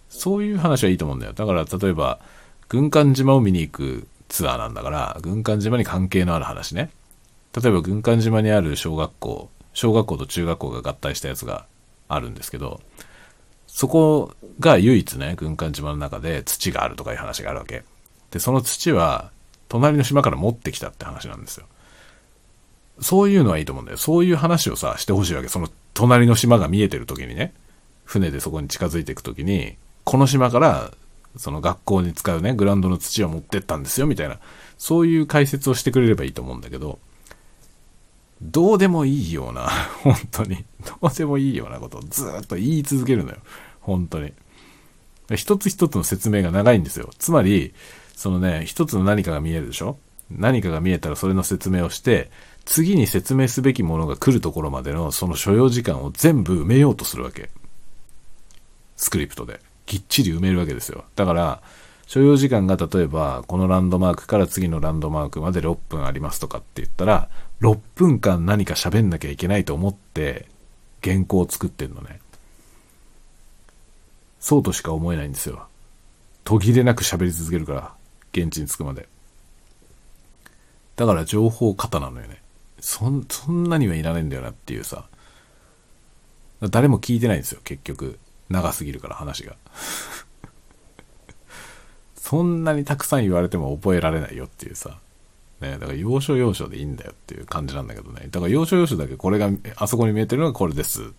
[0.09, 1.33] そういう話はいいと思うんだよ。
[1.33, 2.19] だから、例えば、
[2.67, 6.91] 軍艦島を見に行くツアーなんだから、軍艦島に関係のある話ね。
[7.61, 11.65] 例えば、軍艦島にある小学校、小学校と中学校が合体したやつが
[12.07, 12.81] あるんですけど、
[13.67, 17.83] そこが唯一ね、軍艦島の中で土があるとかいう話があるわけ。
[18.31, 19.31] で、その土は、
[19.67, 21.65] 隣の島から持ってきたって話なんですよ。
[23.01, 23.97] そういうのはいいと思うんだよ。
[23.97, 25.47] そういう話をさ、してほしいわけ。
[25.47, 27.53] その隣の島が見えてる時にね、
[28.03, 30.91] 船でそこに近づいていく時に、この島から、
[31.37, 34.39] その学校に使うね、グラウンドの土を持ってったんですよ、みたいな、
[34.77, 36.99] そういう解説をしてくれればいいと思うんだけど、
[38.41, 39.67] どうでもいいような、
[40.03, 43.37] 本当に、どうでもいいようなことをずっと言い続けるのよ。
[43.81, 44.33] 本当に。
[45.35, 47.09] 一つ一つの説明が長いんですよ。
[47.19, 47.73] つまり、
[48.15, 49.97] そのね、一つの何かが見えるでしょ？
[50.31, 52.31] 何かが見えたらそれの説明をして、
[52.65, 57.49] 次に説明すべきものが来るところまでのその所要時間を全部埋めようとするわけ。
[58.95, 59.59] スクリプトで。
[59.85, 61.03] ぎっちり埋めるわけですよ。
[61.15, 61.61] だから、
[62.09, 67.29] 所要時間が例えば、このランドマークから次のランドマークまで6分ありますとかって言ったら、
[67.61, 70.47] 6分間何か喋んなきゃいけないと思って、
[71.03, 72.19] 原稿を作ってんのね。
[74.39, 75.67] そうとしか思えないんですよ。
[76.45, 77.93] 途切れなく喋り続けるから、
[78.31, 79.07] 現地に着くまで。
[80.95, 82.41] だから情報過なのよね。
[82.79, 85.05] そん、そんなにはいらないんだよなっていうさ。
[86.71, 88.17] 誰も聞いてないんですよ、結局。
[88.49, 89.55] 長すぎるから話が。
[92.29, 94.99] そんなにたくさん言われても覚えられないよっていうさ。
[95.61, 98.27] ね、だから要所要所でいいんだよっていう感じなんだけどね。
[98.29, 101.11] だから要所要所だけこれが、あそこに見えてるのがこれです。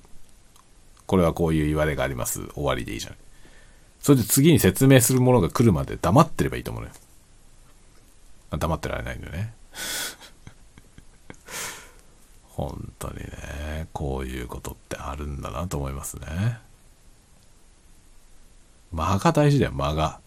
[1.08, 2.46] これはこういう言われがあります。
[2.54, 3.16] 終わりでいいじゃん。
[3.98, 6.94] それで次に説明するものが来るまで黙ってればいいと思うのよ。
[8.56, 9.52] 黙ってられないんだよね。
[12.50, 16.60] 本当にね、こういうことってあるんだなと思いますね。
[18.92, 20.20] 間が大事だよ、間が。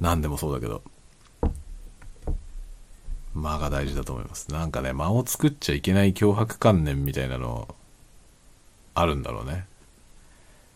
[0.00, 0.82] 何でもそうだけど。
[3.34, 4.50] 間が大事だと思います。
[4.50, 7.74] なんかね、間を作っちゃいけない脅迫観念みたいなの、
[8.94, 9.66] あるんだろうね。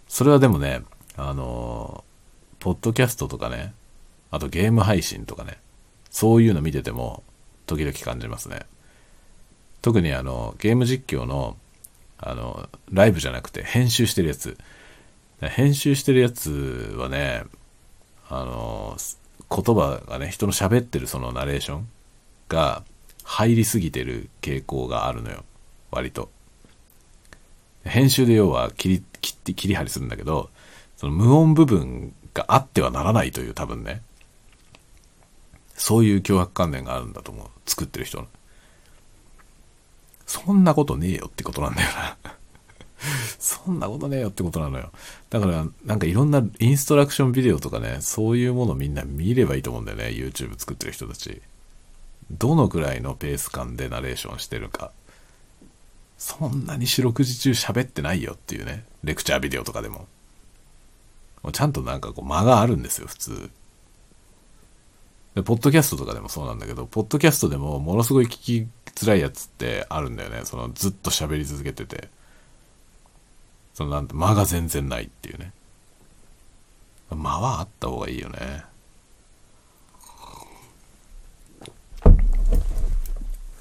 [0.09, 0.83] それはでもね、
[1.17, 2.05] あの
[2.59, 3.73] ポッドキャストとかね、
[4.31, 5.59] あとゲーム配信とかね、
[6.11, 7.23] そういうの見てても、
[7.67, 8.61] 時々感じますね。
[9.81, 11.57] 特にあの、ゲーム実況の、
[12.19, 14.59] あの、ライブじゃなくて編集してるやつ。
[15.41, 17.45] 編集してるやつはね、
[18.31, 18.97] あの、
[19.51, 21.89] 言葉がね、人の喋ってるそのナレーション
[22.49, 22.85] が
[23.25, 25.45] 入りすぎてる傾向があるのよ。
[25.91, 26.31] 割と。
[27.85, 30.49] 編集で要は切り、切って、切り張りするんだけど、
[30.97, 34.01] その無音部分があってはならないという多分ね、
[35.75, 37.47] そういう脅迫観念があるんだと思う。
[37.67, 38.29] 作ってる人の。
[40.27, 42.17] そんなことねえよってことなんだよな
[43.51, 44.93] そんなことねえよってことなのよ。
[45.29, 50.05] だから、なんかいろんなインストラクションビデオとかね、そういうものみんな見ればいいと思うんだよね。
[50.05, 51.43] YouTube 作ってる人たち。
[52.31, 54.93] どのくらいのペース感でナレーションしてるか。
[56.17, 58.85] そんなに四六時中喋ってないよっていうね。
[59.03, 60.07] レクチャービデオとかでも。
[61.53, 63.51] ちゃんとなんかこう間があるんですよ、普通。
[65.35, 68.69] で、ポッドキャストとかでもそうなんだけど、ポッドキャストでもものすごい聞き
[69.05, 70.43] 辛いやつってあるんだよね。
[70.45, 72.20] そのずっと喋り続けてて。
[73.75, 75.53] そのなんて間が全然ないっていうね。
[77.11, 78.65] 間はあった方がいいよね。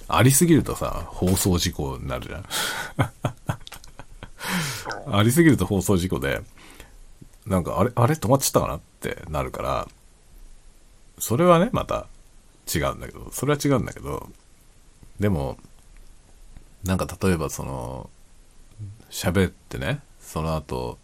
[0.08, 2.46] ありすぎるとさ、放送事故になるじゃん。
[5.16, 6.42] ありすぎると放送事故で、
[7.46, 9.88] なんかあれ、あれ止まっちゃったかなってなるから、
[11.20, 12.08] それはね、また
[12.74, 14.30] 違うんだけど、それは違うんだけど、
[15.20, 15.58] でも、
[16.84, 18.10] なんか例えばその、
[19.10, 20.98] 喋ってね、その後、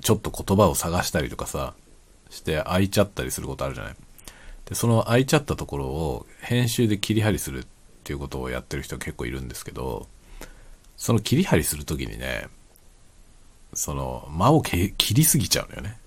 [0.00, 1.74] ちょっと言葉を探したりとかさ、
[2.30, 3.94] して開いちゃったりすることあるじゃない
[4.66, 7.66] で、その開いちゃったところを編集で切り張りするっ
[8.02, 10.08] ていうことをやってる人結構いるんですけど、
[10.96, 12.48] その切り張りするときにね、
[13.74, 15.98] その間を切りすぎちゃうのよね。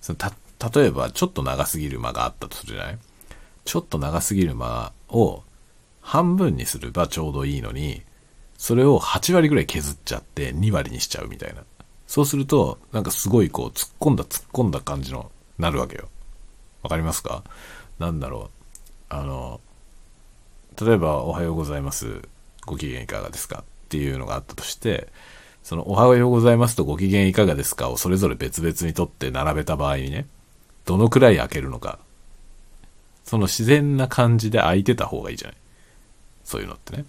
[0.00, 0.32] そのた、
[0.70, 2.98] 例えばちょっと長すぎる間があったとするじゃない
[3.64, 5.42] ちょっと長すぎる間を
[6.00, 8.02] 半分にすればちょうどいいのに、
[8.58, 11.62] それを8割ぐらい削っちゃって2割にしちゃうみたいな。
[12.06, 16.08] そうすると、なんかすごいこう突っ込んだ突っ込んだ感じのなるわけよ。
[16.82, 17.42] わかりますか？
[17.98, 18.50] なんだろ
[19.10, 19.14] う。
[19.14, 19.60] あの、
[20.80, 22.22] 例えば、おはようございます。
[22.66, 23.60] ご機嫌いかがですか？
[23.60, 25.08] っていうのがあったとして、
[25.62, 27.90] その、おはようございますとご機嫌いかがですか？
[27.90, 30.26] をそれぞれ別々にとって並べた場合にね、
[30.84, 31.98] どのくらい開けるのか。
[33.24, 35.56] その自然な感じで開いてた方がいいじゃない。
[36.44, 37.04] そういうのってね。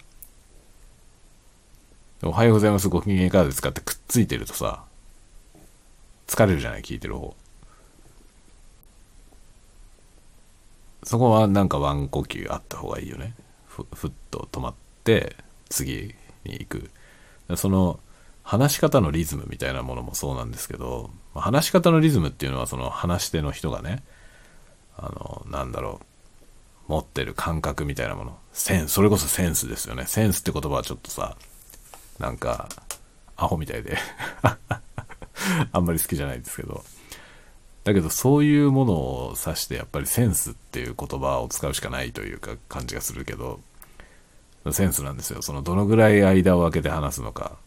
[2.23, 2.89] おはようございます。
[2.89, 4.83] ご機嫌いかがですかってくっついてるとさ、
[6.25, 7.35] 疲れるじゃない聞いてる方。
[11.03, 13.35] そこはなんかワン呼吸あった方がいいよね。
[13.67, 15.35] ふふっと止まって、
[15.69, 16.89] 次に行く。
[17.55, 17.99] その、
[18.41, 24.01] 話し方のリズムみたいなものもそうなんですけど、話し方のリズムっていうのはその話し手の人がね、
[24.97, 26.01] あの、なんだろ
[26.89, 28.39] う、持ってる感覚みたいなもの。
[28.53, 30.05] センス、それこそセンスですよね。
[30.07, 31.37] センスって言葉はちょっとさ、
[32.19, 32.69] なんか、
[33.35, 33.97] アホみたいで、
[35.71, 36.83] あんまり好きじゃないですけど。
[37.83, 43.61] だけどそういうものを指してやっぱりセンスっていう言葉を使うしかないというか感じがするけど、
[44.73, 45.41] センスなんですよ。
[45.41, 47.57] そのどのぐらい間を空けて話すのか。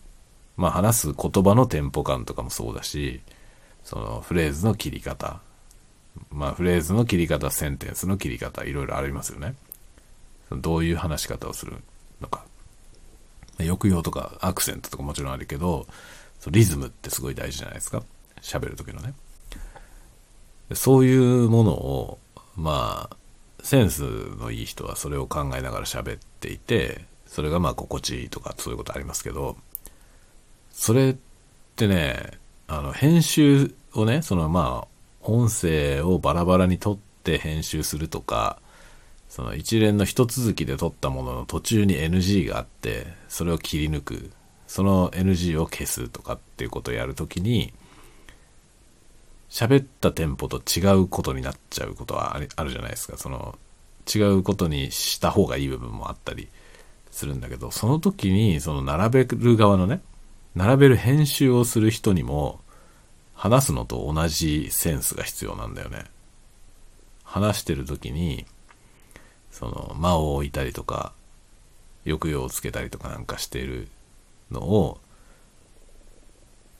[0.58, 3.22] まあ話す言葉のテンポ感とかもそうだし、
[3.82, 5.40] そのフレーズの切り方。
[6.30, 9.54] まあフレーズの切り方、センテンスの切り方、いろいろありますよね。
[10.52, 11.76] どういう話し方をする
[12.20, 12.44] のか。
[13.62, 15.86] 抑揚とかアクセントとかもちろんあるけど、
[16.50, 18.02] リズムってすごい大事じゃないですか。
[18.40, 19.14] 喋る時のね。
[20.74, 22.18] そういうものを、
[22.56, 23.16] まあ、
[23.62, 24.02] センス
[24.38, 29.56] のいい人はそれを考えながら喋っていて、それがまあ心地いいとかそういうことありますけど、
[30.72, 31.16] それっ
[31.76, 34.88] てね、あの、編集をね、そのまあ、
[35.22, 38.59] 音声をバラバラに撮って編集するとか、
[39.40, 44.30] その一連の一続きで撮ったものの途中に NG があって、それを切り抜く、
[44.66, 47.72] その NG を消すとかっていうことをやるときに、
[49.48, 53.16] 喋ったテンポと違うことになっちゃうことはあるじゃないですか。
[53.16, 53.58] その、
[54.14, 56.50] 違うことにした方がいい部分もあったり
[57.10, 60.02] するんだけど、その時に、その並べる側のね、
[60.54, 62.60] 並べる編集をする人にも、
[63.32, 66.04] 話すのと同じセンスが必要なんだよね。
[67.24, 68.44] 話してる時に、
[69.60, 71.12] その、間を置いたりとか、
[72.04, 73.88] 抑揚をつけたりとかなんかしている
[74.50, 74.98] のを、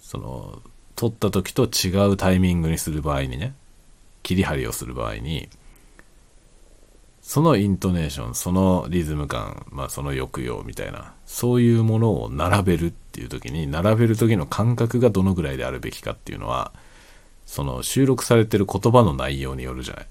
[0.00, 0.62] その、
[0.96, 3.54] 撮った時と違うタイミングにする場合にね、
[4.22, 5.50] 切り張りをする場合に、
[7.20, 16.72] そのイントネーション、そのリズム感、まあその抑揚みたいな、そういうものを並べるっていう時に、並べる時の感覚がどのぐらいであるべきかっていうのは、
[17.44, 20.06] その収録されてる言葉の内容によるじゃない。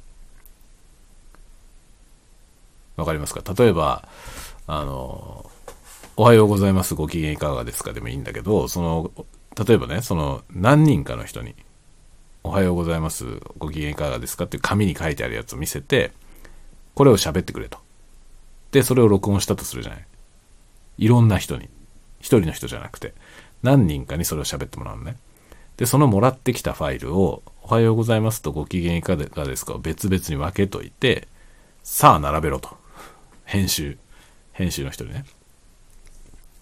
[3.00, 3.42] わかりますか？
[3.58, 4.08] 例えば、
[4.68, 5.50] あの、
[6.18, 7.94] おはようございます、ご機嫌いかがですか？
[7.94, 9.12] でもいいんだけど、その、
[9.66, 11.56] 例えばね、その何人かの人に、
[12.44, 13.26] おはようございます、
[13.58, 14.46] ご機嫌いかがですか？
[14.46, 16.12] っていう紙に書いてあるやつを見せて、
[16.94, 17.80] これを喋ってくれと。
[18.72, 20.06] で、それを録音したとするじゃない。
[20.98, 21.70] いろんな人に。
[22.20, 23.14] 一人の人じゃなくて、
[23.64, 25.16] 何人かにそれを喋ってもらうのね。
[25.78, 31.30] で、そのもらってきたファイルを、おはようございますとご機嫌いかがですかを別々に分けといて、
[31.84, 32.78] さあ並べろと。
[33.50, 33.98] 編集。
[34.52, 35.26] 編集の人にね。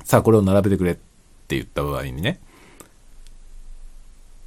[0.05, 2.39] さあこれを並べてくれって言った場合にね、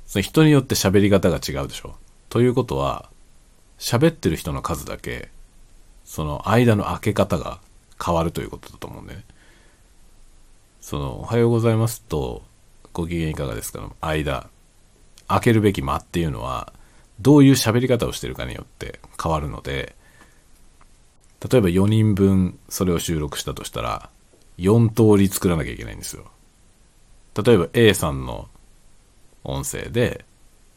[0.07, 1.97] その人によって喋り方が違うでしょ。
[2.31, 3.11] ということは、
[3.79, 5.29] 喋ってる人の数だけ、
[6.07, 7.61] その間の開け方が
[8.03, 9.25] 変わるということだと思うんだよね。
[10.81, 12.43] その、おはようございますと、
[12.95, 14.49] ご機嫌いかがですかの間、
[15.29, 16.73] 開けるべき間っていうのは、
[17.21, 19.95] どういう喋り方をしてるかによって変わるので、
[21.49, 24.11] 例えば4人分それを収録したとしたら、
[24.59, 26.27] 4通り作らなきゃいけないんですよ。
[27.43, 28.49] 例えば A さんの
[29.45, 30.25] 音声で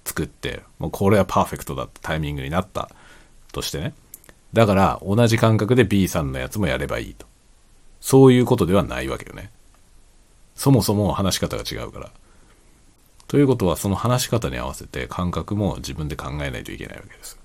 [0.05, 2.89] 作って、もうこれはパーフェクトだってタイミングになった
[3.51, 3.93] としてね。
[4.53, 7.25] だから同じ感覚で B さんのやつもやればいいと。
[7.99, 9.51] そういうことではないわけよね。
[10.55, 12.11] そもそも話し方が違うから。
[13.27, 17.39] ということはその話し方に合わせて感覚も自分で考えないといけないわけです。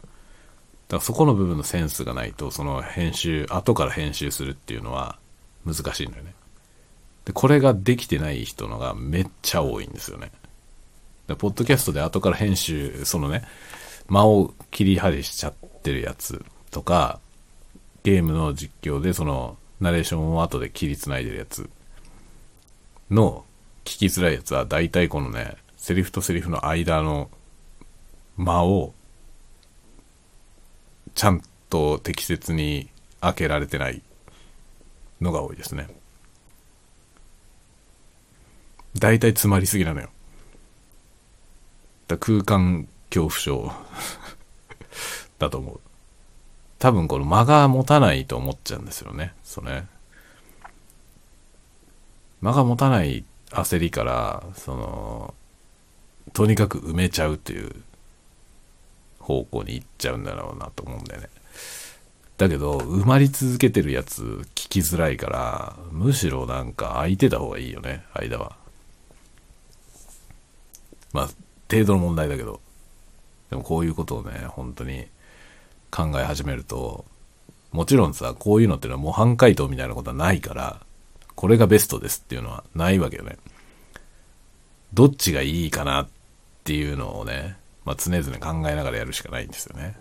[0.88, 5.18] だからそこの部分のセンスがないと、その編集、後から編集するっていうのは
[5.66, 6.34] 難しいんだよね。
[7.26, 10.32] で、これができてない人のがめっちゃ多いんですよね。
[11.26, 13.44] でポッドキャストで後から編集、そのね、
[14.08, 17.20] 間を切り張りしちゃってるやつとか、
[18.02, 21.68] ゲームの実況でそのナレーションを後で切り繋いでるやつ
[23.10, 23.44] の
[23.84, 27.28] 聞きづらいやつは大体このね、セリフとセリフの間の
[28.38, 28.94] 間を
[31.18, 32.88] ちゃんと適切に
[33.20, 34.02] 開けられてない
[35.20, 35.88] のが多いですね。
[38.96, 40.10] 大体詰まりすぎなのよ。
[42.06, 43.72] だ空間恐怖症
[45.40, 45.80] だと思う。
[46.78, 49.34] 多分この間が持たないと思っちゃうんですよね。
[49.42, 49.84] それ。
[52.40, 55.34] 間が持たない焦りから、その、
[56.32, 57.74] とにかく埋めちゃうという
[59.28, 61.28] 方向に行っちゃうんだろうなと思うんだよね。
[62.38, 64.22] だけど、埋まり続けてるやつ
[64.54, 68.56] 聞きづらいから、むしろなんか空いてた方がいいよね、間は。
[71.12, 71.28] まあ、
[71.70, 72.60] 程度の問題だけど。
[73.50, 75.06] でもこういうことをね、本当に
[75.90, 77.04] 考え始めると、
[77.70, 80.80] もちろんさ、こういうのってのは模範解答みたいなことはないから、
[81.34, 83.36] これがベストですっていうのはないわけよね。
[84.94, 86.08] どっちがいいかなっ
[86.64, 87.58] ていうのをね、
[87.88, 89.96] まあ、常々考えながらやるしかないんですよね。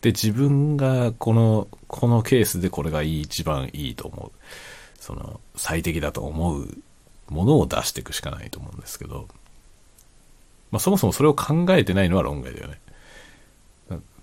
[0.00, 4.38] で、自分がこの、このケースでこれがいい、一番いいと思う。
[5.00, 6.68] その、最適だと思う
[7.30, 9.26] ものを出していくしかないと思うんですけど、
[10.70, 12.78] まあそもそもそれを考えてないのは論外だよね。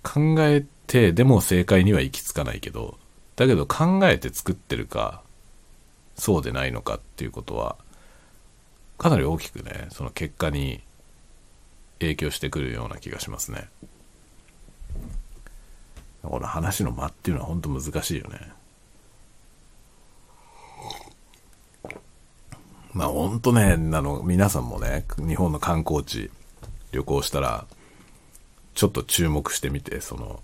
[0.01, 2.97] 考えて、でも正解には行き着かないけど、
[3.36, 5.24] だけど考えて作ってるか、
[6.16, 7.76] そうでないのかっていうことは、
[8.97, 10.87] かなり大きくね、その結果に
[12.00, 13.70] 影響してくるような気がしますね。
[16.22, 18.52] この話の間っていうのは本当難しいよね。
[22.93, 26.32] まあ本当ね、あの、皆さんもね、日本の観光地
[26.91, 27.66] 旅行したら、
[28.74, 30.41] ちょっと注目してみて、その、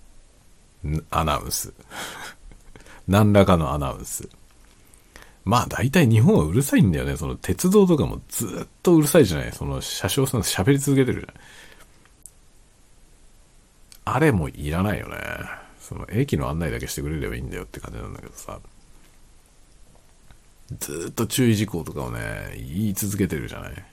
[1.10, 1.72] アナウンス。
[3.08, 4.28] 何らかのアナウンス。
[5.44, 7.16] まあ大体日本はうるさいんだよね。
[7.16, 9.52] その鉄道とかもずっとうるさいじゃない？
[9.52, 11.34] その車掌さん喋り続けてるじゃない
[14.06, 15.16] あれもいらないよね。
[15.78, 18.58] その駅の案内だけしてくれればいいんだよって感じなんだけどさ。
[20.78, 23.84] ずっと注意事項とかをね、言い続けてるじゃない？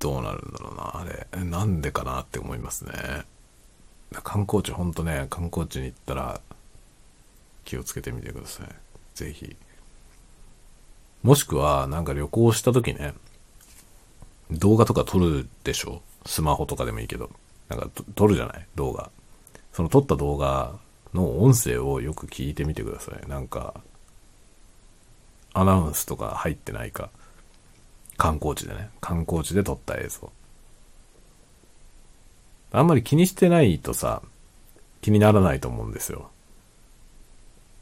[0.00, 1.44] どうなるんだろうな、あれ。
[1.44, 2.92] なんでかなって思いますね。
[4.24, 6.40] 観光地、ほんとね、観光地に行ったら
[7.64, 8.68] 気をつけてみてください。
[9.14, 9.56] ぜひ。
[11.22, 13.14] もしくは、なんか旅行した時ね、
[14.50, 16.02] 動画とか撮るでしょ？
[16.26, 17.30] スマホとかでもいいけど。
[17.68, 18.66] なんか撮るじゃない？
[18.74, 19.10] 動画。
[19.72, 20.74] その撮った動画
[21.14, 23.28] の音声をよく聞いてみてください。
[23.28, 23.74] なんか、
[25.54, 27.10] アナウンスとか入ってないか。
[28.16, 28.90] 観光地でね。
[29.00, 30.32] 観光地で撮った映像。
[32.72, 34.22] あんまり気にしてないとさ、
[35.02, 36.31] 気にならないと思うんですよ。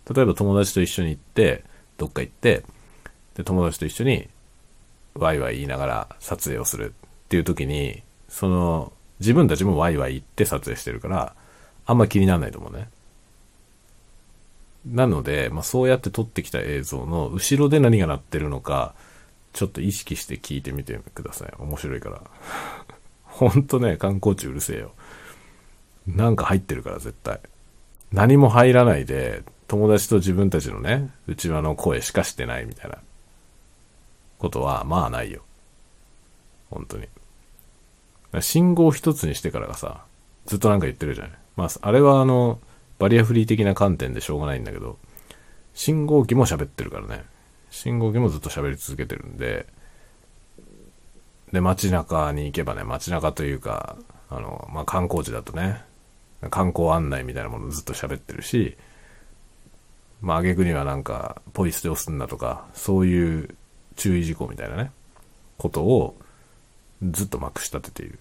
[0.08, 1.64] 例えば友達と一緒に行って、
[1.98, 2.64] どっか行って、
[3.34, 4.28] で、友達と一緒に、
[5.14, 6.94] ワイワイ言いながら撮影をする
[7.26, 11.34] っていう時に、その、自分たちもワイワイ言って撮影してるから、
[11.86, 12.88] あんま気にならないと思うね。
[14.86, 18.94] なので、まあ、そうやって撮ってきた映像の後ろで何が鳴ってるのか、
[19.52, 21.52] ちょっと意識して聞いてみてください。
[21.58, 22.22] 面白いから。
[23.24, 24.92] ほんとね、観光地うるせえよ。
[26.06, 27.40] なんか入ってるから絶対。
[28.12, 32.98] 何も入らないで、友達と自分たちのね、内輪の声しかしてないみたいな
[34.40, 35.42] ことは、まあないよ。
[36.70, 37.06] 本当に。
[38.40, 40.02] 信号一つにしてからがさ、
[40.46, 41.32] ずっとなんか言ってるじゃない。
[41.54, 42.58] まあ、あれはあの、
[42.98, 44.98] バリアフリー的な観点でしょうがないんだけど、
[45.72, 47.22] 信号機も喋ってるからね。
[47.70, 49.66] 信号機もずっと喋り続けてるんで、
[51.52, 53.94] で、街中に行けばね、街中というか、
[54.30, 55.84] あの、まあ、観光地だとね、
[56.50, 58.76] 観光案内みたいなものずっと喋ってるし、
[60.20, 63.56] まあ、挙句にはなんか、ポイ捨てをすんなとか、そういう
[63.96, 64.90] 注意事項みたいなね、
[65.56, 66.16] ことを、
[67.02, 68.18] ずっとまくし立てている。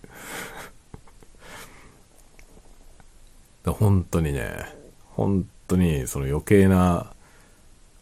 [3.74, 4.74] 本当にね、
[5.10, 7.14] 本当にその余計な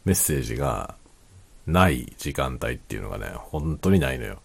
[0.05, 0.95] メッセージが
[1.65, 4.39] ない時間帯っていうのがね、本当にないのよ。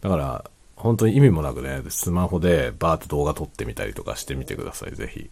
[0.00, 5.30] だから、本当に意味もなくね、スマホでバーッと動画撮ってみたりとかしてみてください、ぜひ。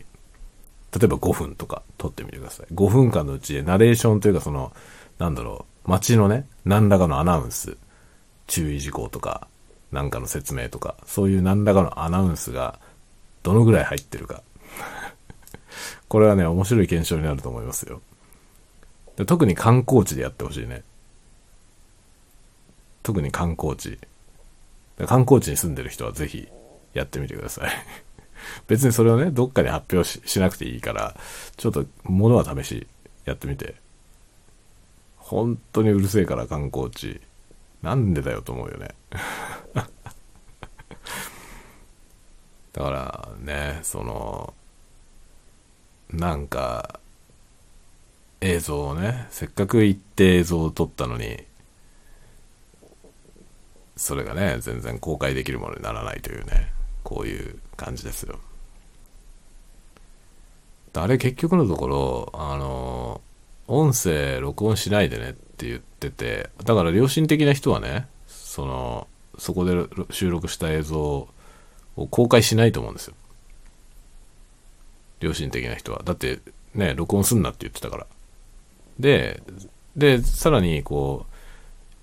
[0.92, 2.66] 例えば5分とか撮ってみてください。
[2.72, 4.72] 5分間のうちでナレーションというかその、
[5.18, 7.76] なんだろう、街のね、何らかのアナウンス、
[8.46, 9.48] 注意事項とか、
[9.90, 12.78] なんかの説明とか、そういう何らかのアナウンスが
[13.42, 14.42] どのぐらい入ってるか。
[16.08, 18.00] これはね、面白い検証になると思いますよ。
[19.16, 20.82] で特に観光地でやってほしいね。
[23.02, 23.98] 特に観光地。
[25.06, 26.48] 観光地に住んでる人はぜひ
[26.94, 27.70] やってみてください。
[28.66, 31.16] 別にそれをね、どっかに発表しなくていいから、
[31.56, 32.86] ちょっと物は試し
[33.24, 33.74] やってみて。
[35.16, 37.20] 本当にうるせえから観光地。
[37.82, 38.90] なんでだよと思うよね。
[39.74, 39.88] だ
[42.82, 44.54] からね、その、
[46.10, 47.00] なんか、
[48.40, 51.44] 映像をね、せっかく行って映像を撮ったのに、
[53.96, 56.72] それがね、全然公開できるものにならないというね、
[57.02, 58.38] こういう感じですよ。
[60.94, 63.20] あれ結局のところ、あの、
[63.66, 69.06] 音声録音しないでねって言ってて、だから良心的な人はね、その、
[69.38, 71.28] そこで収録した映像を
[72.10, 73.14] 公開しないと思うんですよ。
[75.20, 76.02] 良心的な人は。
[76.04, 76.40] だって、
[76.74, 78.06] ね、録音すんなって言ってたから。
[78.98, 79.42] で、
[79.96, 81.32] で、さらに、こう、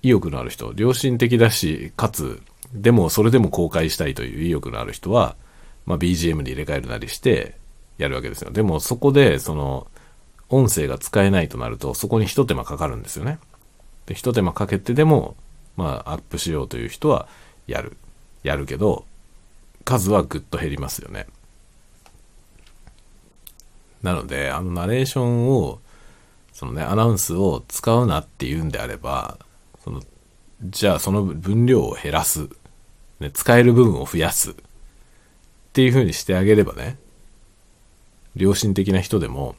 [0.01, 2.41] 意欲のある人、良心的だし、かつ、
[2.73, 5.35] でもそれでも公開したいという意欲のある人は、
[5.85, 7.55] まあ、BGM に入れ替えるなりして
[7.97, 8.51] やるわけですよ。
[8.51, 9.87] でもそこで、その、
[10.49, 13.39] 音声が使えないとなると、そこに一手間かかるんですよね。
[14.07, 15.35] で、一手間かけてでも、
[15.77, 17.27] まあ、アップしようという人は
[17.67, 17.97] やる。
[18.43, 19.05] やるけど、
[19.85, 21.27] 数はぐっと減りますよね。
[24.01, 25.79] なので、あのナレーションを、
[26.53, 29.37] そのね、アナウンスを使うなっていうんであれば、
[29.83, 30.01] その、
[30.63, 32.49] じゃあその分量を減らす。
[33.19, 34.51] ね、使える部分を増やす。
[34.51, 34.55] っ
[35.73, 36.97] ていう風にしてあげればね、
[38.35, 39.55] 良心的な人でも、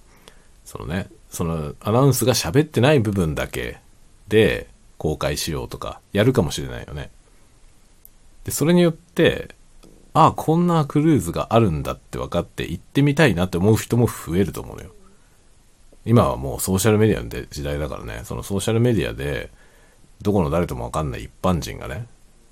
[0.65, 3.79] そのね、そのアナウンスが喋ってない部分だけ
[4.29, 4.67] で
[4.99, 7.11] 公開しようとかやるかもしれないよね。
[8.45, 9.55] で、それによって、
[10.13, 14.91] ああ、こんなクルーズがあるんだって分かって行ってみたいなって思う人も増えると思うのよ。
[16.05, 19.51] 今はもうソーシャルメディアの時代だからね、そのソーシャルメディアで、
[20.23, 22.07] どこの誰とも分かんない一般人がね、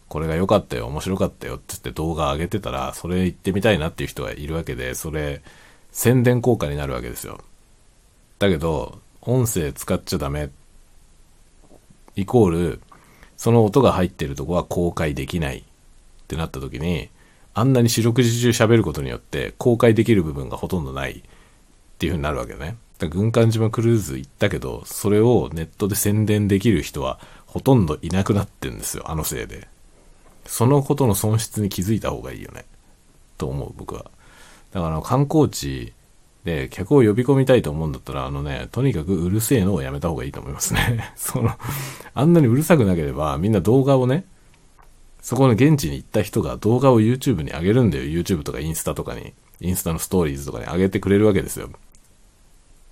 [0.09, 5.43] これが良かったよ、面白かったよって言って動画上げてたら、それ行ってみたいなっていう人がいるわけで、それ、
[5.93, 7.41] 宣伝効果になるわけですよ。
[8.39, 10.51] だけど、音声使っちゃダメ、
[12.17, 12.81] イコール、
[13.37, 15.63] その音が入ってるとこは公開できないっ
[16.27, 17.11] てなった時に、
[17.55, 21.23] あんなに四六時中喋ることによって公開できる部分がほとんどないっ
[21.99, 22.77] ていう風になるわけね。
[22.99, 29.69] だ軍艦島クルーズ行ったけど、それをネットで宣伝できる人はほとんどいなくなってんですよ、あのせいで。
[30.49, 32.65] そのことの損失に気づいた方がいいよね。
[33.37, 34.11] と思う、僕は。
[34.73, 35.93] だから観光地
[36.45, 41.13] で客を呼び込みたいと思うんだったら、あのね、とにかくうるせえのをやめた方がいいと思いますね。
[41.17, 41.51] その、
[42.15, 44.25] あんなにうるさくなければ、みんな動画をね、
[45.21, 48.05] そこの現地に行った人が動画を YouTube に上げるんだよ。
[48.05, 51.69] YouTube とかインスタとかに、インスタのストーリーズとかに上げてくれるわけですよ。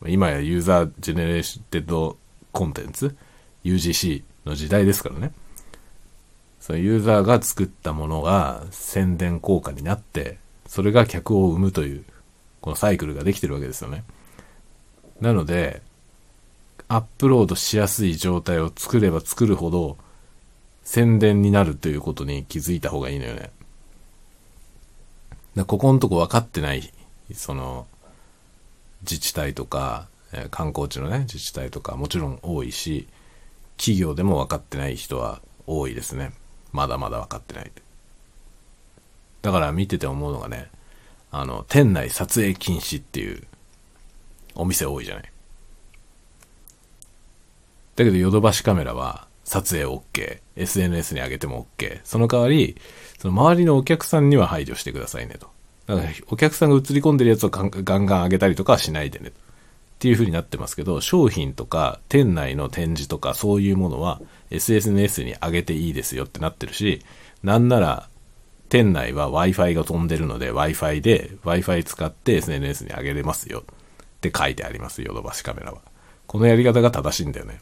[0.06, 3.16] 今や user generated content
[3.64, 5.32] ？UGC の時代ですからね。
[6.66, 12.04] そのユーザーが作ったものが宣伝効果になって、それが客を生むという、
[12.60, 14.02] このサイクルができてるわけですよね。
[15.20, 15.80] なので、
[16.88, 19.96] アップロードしやすい状態を作れば作るほど、
[20.82, 23.52] 宣伝になるということに気づいた方がいいのよね。
[25.68, 26.92] ここのとこ分かってない、
[27.32, 27.86] その、
[29.02, 33.06] 自治体とか、え観光地のね、自治体とかもちろん多いし、
[33.76, 36.32] 企業でも分かってない人は多いですね。
[36.76, 37.72] まだまだ分かってない。
[39.42, 40.68] だから見てて思うのがね、
[41.32, 43.42] あの、店内撮影禁止っていう
[44.54, 45.24] お店多いじゃない。
[47.96, 52.00] だけどヨドバシカメラは撮影 OK、SNS に上げても OK。
[52.04, 52.76] その代わり、
[53.18, 55.48] その周りのお客さんには排除してくださいねと。
[55.86, 59.28] だからお客さんが映り込んでるやつをガンガン上げたりとかはしないでね。
[59.28, 59.32] っ
[59.98, 64.20] ていう風になってますけど、商品とか店内の展示とかそういうものは
[64.50, 67.02] SNS に上げていいですよってなってるし、
[67.42, 68.08] なんなら
[68.68, 75.80] 店内は Wi-Fi が飛んでるので Wi-Fi で Wi-Fi 使って SNS に上げれますよって書いてあります、ヨドバシカメラは。
[76.26, 77.60] このやり方が正しいんだよね。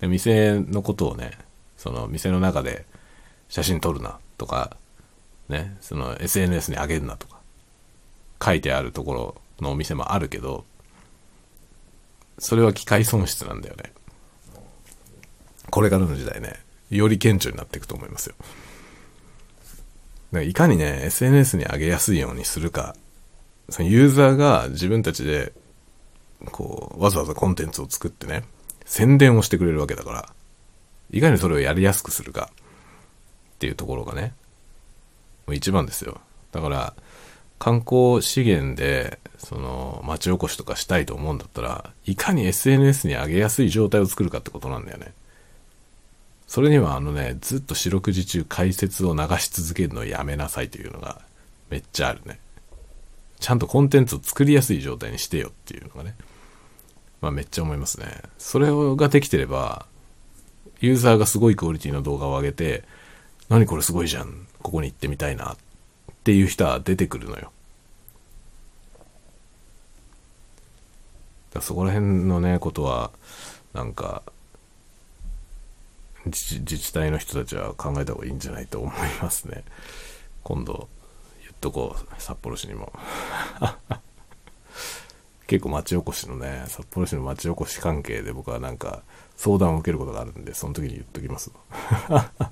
[0.00, 1.32] で店のことをね、
[1.76, 2.86] その店の中で
[3.48, 4.76] 写真撮るなとか、
[5.48, 7.38] ね、その SNS に上げるなとか、
[8.44, 10.64] 書いてあるところのお店もあるけど、
[12.38, 13.92] それは機械損失なんだよね。
[15.70, 16.60] これからの時代ね、
[16.90, 18.34] より顕著になっていくと思いますよ。
[20.32, 22.94] かいかにね、SNS に上げやすいようにするか、
[23.70, 25.52] そのユーザーが自分たちで、
[26.52, 28.44] こう、わざわざコンテンツを作ってね、
[28.84, 30.32] 宣伝をしてくれるわけだから、
[31.10, 34.34] いかにそれをやりやすくするかっていうところがね、
[35.46, 36.20] もう一番ですよ。
[36.52, 36.94] だから、
[37.58, 45.12] 観光資源で、その、町おこしとかしたいと思うんだったら、いかに SNS に上げやすい状態を作るかってことなんだよね。
[46.48, 51.20] それにはあのね、ずっと四六時中解説を流し続けるのをやめなさいというのが
[51.70, 52.40] めっちゃあるね。
[53.38, 56.16] ちゃんとコンテンツを作りやすい状態にしてよっていうのがね。
[57.20, 58.22] まあめっちゃ思いますね。
[58.38, 59.86] それができてれば、
[60.80, 62.84] ユーザーがすごいクオリティの動画を上げて、
[63.50, 64.46] 何これすごいじゃん。
[64.62, 65.52] ここに行ってみたいな。
[65.52, 65.56] っ
[66.24, 67.52] ていう人は出てくるのよ。
[71.60, 73.10] そこら辺のね、ことは、
[73.74, 74.22] なんか、
[76.28, 79.64] 自治体の人たちは考えた方がいいんじゃないと思いますね。
[80.42, 80.88] 今度、
[81.42, 82.92] 言っとこう、札幌市にも。
[85.46, 89.02] 結構町おこしのね、札幌市の町おこし関係で僕はなんか
[89.34, 91.50] 相談を受けることがあるんで、その時に言っときます。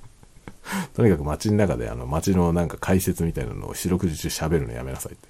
[0.95, 5.27] とにかく街の中であの街のなんか解説みたいなのを四六時中喋るのやめなさいって。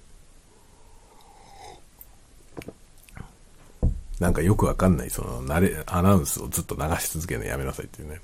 [4.19, 8.19] なんかよくわかんない、その、慣れ、アナウンスをずっと流し続けるのやめなさいっていうね。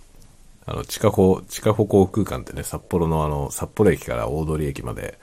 [0.65, 5.19] あの、地下歩、地下歩行空間ってね、札幌のあの、札幌駅から大通駅まで、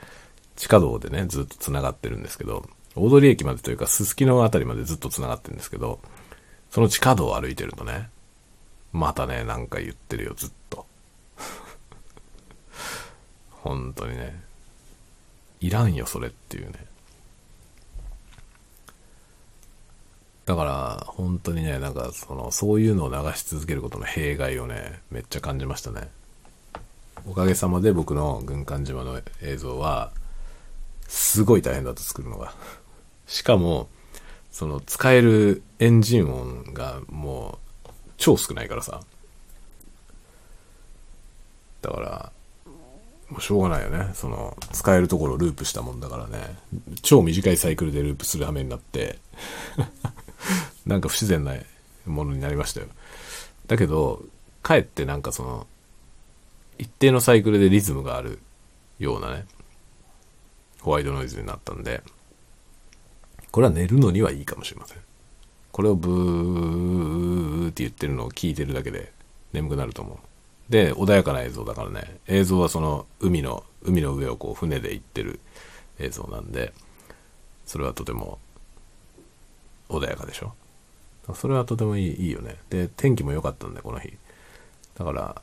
[0.55, 5.99] 地下道でね、ずっと繋がってるんですけど、大通駅までというか、すすきのあたりまでずっと繋がってるんですけど、
[6.69, 8.09] その地下道を歩いてるとね、
[8.93, 10.85] またね、なんか言ってるよ、ずっと。
[13.63, 14.43] 本当にね。
[15.59, 16.85] いらんよ、それっていうね。
[20.51, 26.09] だから、本当にね、なんか、その、そういうのを流し続けることの弊害をね、めっちゃ感じましたね。
[27.25, 30.11] おかげさまで僕の軍艦島の映像は、
[31.07, 32.53] すごい大変だった作るのが。
[33.27, 33.87] しかも、
[34.51, 38.99] その、使えるエンジン音がもう、超少ないからさ。
[41.81, 42.31] だから、
[43.29, 44.11] もうしょうがないよね。
[44.15, 46.57] その、使えるところをループしたもんだからね。
[47.01, 49.19] 超短いサイクルでループする羽目になって
[50.91, 51.55] なんか不自然な
[52.05, 52.87] ものになりましたよ。
[53.67, 54.23] だけど、
[54.61, 55.67] かえってなんかその、
[56.77, 58.39] 一定のサイクルでリズムがある
[58.99, 59.45] ようなね、
[60.81, 62.03] ホワイトノイズになったんで、
[63.51, 64.97] これは寝るのにはいいかもしれません。
[65.71, 69.11] これをブーって言ってるのを聞いてるだけで
[69.53, 70.17] 眠くなると思う。
[70.71, 75.39] で、穏やかな映像だからね、映像はその海の、海の上をこう船で行ってる
[75.99, 76.73] 映像なんで、
[77.65, 78.39] それはとても
[79.89, 80.53] 穏やかでしょ
[81.35, 82.57] それはとてもいいいいよね。
[82.69, 84.13] で、天気も良かったんで、この日。
[84.97, 85.41] だから、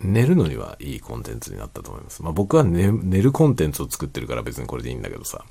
[0.00, 2.22] 寝るのにはいいコンテンツになったと思います。
[2.22, 5.44] まあ僕は寝寝るコンテンツを作ってるから別にこれでいいんだけどさ。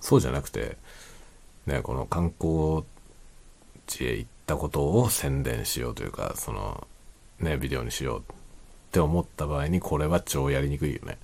[0.00, 0.76] そうじゃなくて、
[1.66, 2.84] ね、この観光
[3.86, 6.86] 地へ行ったことを宣伝しようというか、その、
[7.40, 8.22] ね、ビデオにしようっ
[8.92, 11.18] て思った場合にこれは超やりにくいよね。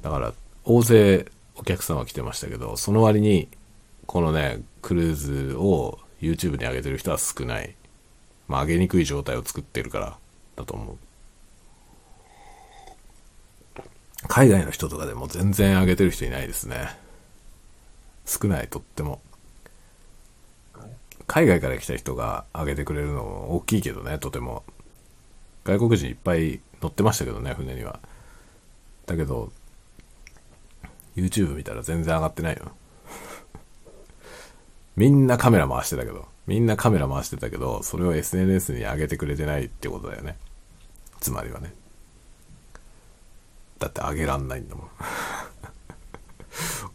[0.00, 0.32] だから、
[0.64, 3.48] 大勢お客さんは来てましたけど、その割に、
[4.12, 7.74] このね、クルーズを YouTube に上げてる人は少ない。
[8.46, 10.18] まあ、上げにくい状態を作ってるから
[10.54, 10.98] だと思う。
[14.28, 16.94] 海外の人とかでも全然上げてる人いないですね。
[18.26, 19.22] 少ない、とっても。
[21.26, 24.62] 海外から来た人が上げてくれるのも大きいけどね、とても。
[25.64, 27.98] 外国人いっぱい乗ってましたけどね、船には。
[29.06, 29.50] だけど、
[31.16, 32.72] YouTube 見たら全然上がってないよ。
[34.96, 40.36] みんなカメラ回してたけど、みんなカメラ回してたけど、それを SNS に上げてくれてないってことだよね。
[41.20, 41.72] つまりはね。
[43.78, 44.88] だって上げらんないんだもん。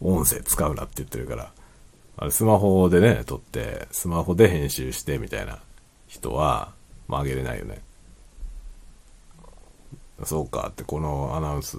[0.00, 1.52] 音声使うなって言ってるから。
[2.20, 5.60] あれスマホでね、撮って、スマホで編集してみたいな
[6.06, 6.74] 人は、
[7.06, 7.80] まあ上げれないよね。
[10.24, 11.78] そうかって、このアナウンス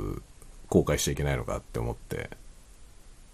[0.70, 2.30] 後悔しちゃいけないのかって思って、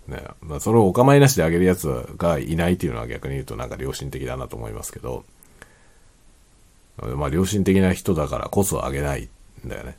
[0.07, 1.87] ね、まあ、それをお構いなしであげるやつ
[2.17, 5.25] がいないっていうのは逆に言うとなんか良心的だなと思いますけど、
[6.97, 9.27] まあ良心的な人だからこそあげない
[9.65, 9.97] んだよね。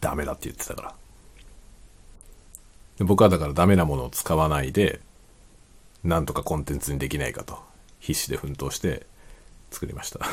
[0.00, 0.94] ダメだって言ってたから。
[2.98, 5.00] で僕はだからダメなものを使わないで、
[6.04, 7.58] なんとかコンテンツにできないかと、
[8.00, 9.06] 必死で奮闘して
[9.70, 10.20] 作りました。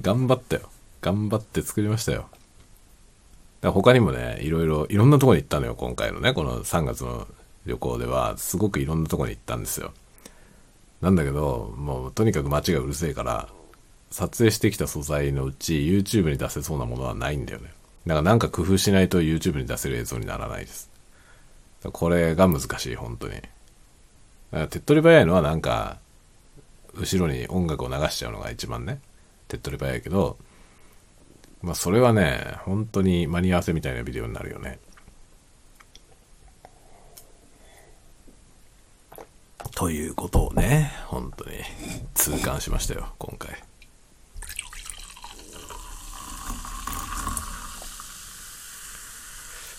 [0.00, 0.68] 頑張ったよ。
[1.00, 2.28] 頑張って作りましたよ。
[3.64, 7.26] だ他にもね、いろいろ、いろんなとこに行ったのよ、今回のね、この3月の
[7.64, 9.92] 旅行では、すごくいろんなとこに行ったんですよ。
[11.00, 13.48] なんだけど、もうとにかく街がうるせえから、
[14.10, 17.72] 撮影してきた素材のうち YouTube に出せそうなものはないんだよね。
[18.06, 20.90] だからなんか工夫しないと YouTube に出せる映像にならないです。
[21.90, 23.32] これが難しい、本当に。
[23.32, 23.48] だか
[24.52, 25.96] ら手っ取り早いのはなんか、
[26.92, 29.00] 後ろに音楽を流しちゃうのが一番ね。
[29.48, 30.36] 手っ取り早いけど、
[31.64, 34.78] まあそれはね、本当に間に合わせみたいなビデオになるよね。
[39.74, 41.56] ということをね、本当に
[42.12, 43.62] 痛感しましたよ、今回。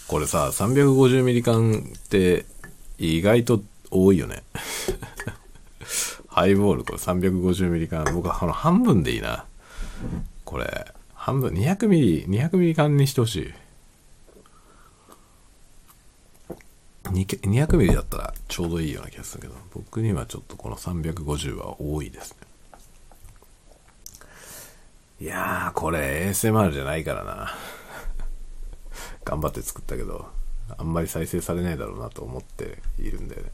[0.07, 2.45] これさ、350ミリ缶って
[2.97, 3.61] 意外と
[3.91, 4.41] 多いよね。
[6.27, 9.45] ハイボールこれ350ミリ缶、僕はこの半分でいいな。
[10.43, 10.94] これ、
[11.25, 13.53] 半分、200ミリ、200ミリ缶にしてほしい。
[17.05, 22.37] 200ミリだったらちょうどいいような気がするけど、僕にはちょっとこの350は多いですね。
[25.19, 27.55] いやー、これ ASMR じゃないからな。
[29.25, 30.29] 頑張って作ったけど、
[30.77, 33.49] あんまり再生されないだろうなと思っているんだよね。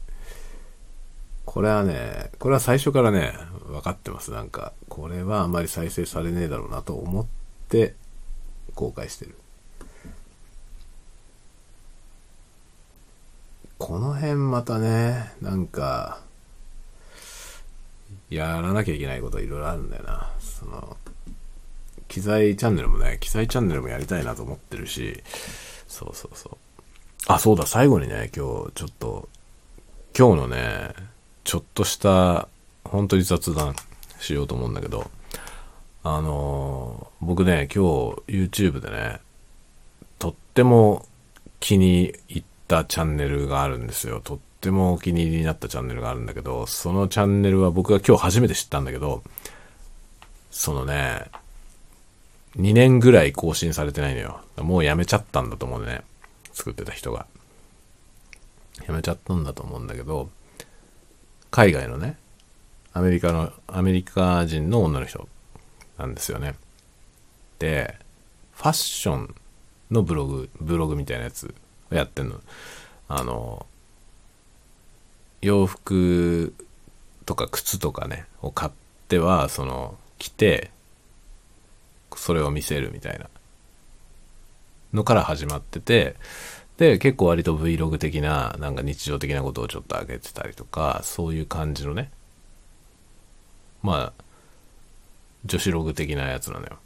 [1.46, 3.32] これはね、これは最初からね、
[3.64, 4.30] 分かってます。
[4.30, 7.26] なんか、これはあんまり再生されねえだろうなと思っ
[8.74, 9.34] 公開してる。
[13.78, 16.20] この辺またね、なんか、
[18.30, 20.30] やらなきゃいけないこといろいろあるんだよな。
[20.40, 20.96] その、
[22.08, 25.22] 機材チャンネルもね、機材チャンネルもやりたいなと思ってるし、
[25.88, 26.56] そうそうそう。
[27.26, 29.28] あ、そうだ、最後にね、今日ちょっと、
[30.16, 30.94] 今日のね、
[31.44, 32.48] ちょっとした、
[32.84, 33.74] 本当に雑談
[34.20, 35.10] しようと思うんだけど、
[36.04, 39.20] あのー、僕ね、今日 YouTube でね、
[40.18, 41.06] とっても
[41.60, 44.20] 気に入ったチャンネルがあるんですよ。
[44.20, 49.22] とってもお気に入りになったチャンネルがあるんだけど、そのチャンネルは僕が今日初めて知ったんだけど、
[50.50, 51.24] そのね、
[52.56, 54.40] 2年ぐらい更新されてないのよ。
[54.56, 56.02] もうやめちゃったんだと思うね。
[56.52, 57.26] 作ってた人が。
[58.86, 60.30] やめちゃったんだと思うんだけど、
[61.52, 62.16] 海外のね、
[62.92, 65.28] アメリカの、アメリカ人の女の人
[66.02, 66.54] なんですよね。
[67.60, 67.96] で、
[68.52, 69.34] ファッション
[69.92, 71.54] のブログ、ブログみたいなやつ
[71.90, 72.40] をやってんの。
[73.08, 73.66] あの、
[75.40, 76.54] 洋服
[77.24, 78.72] とか靴とかね、を買っ
[79.08, 80.70] ては、その、着て、
[82.16, 83.26] それを見せるみたいな
[84.92, 86.16] のから始まってて、
[86.78, 92.10] で、結構割と Vlog 的な、なんか日常的なことをちょっと上げてたりとか、そういう感じのね、
[93.82, 94.24] まあ、
[95.44, 96.78] 女子ログ的なやつなのよ。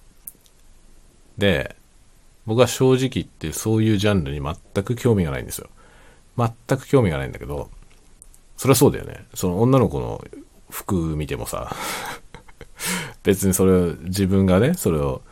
[1.39, 1.77] で、
[2.47, 5.69] 僕は正直言ってそういうジャンルに全く興味がないんですよ。
[6.37, 7.71] 全く興味がないんだけど、
[8.57, 9.27] そりゃそうだよね。
[9.35, 10.25] その女の子の
[10.71, 11.75] 服見てもさ、
[13.23, 15.23] 別にそれを自分がね、それを、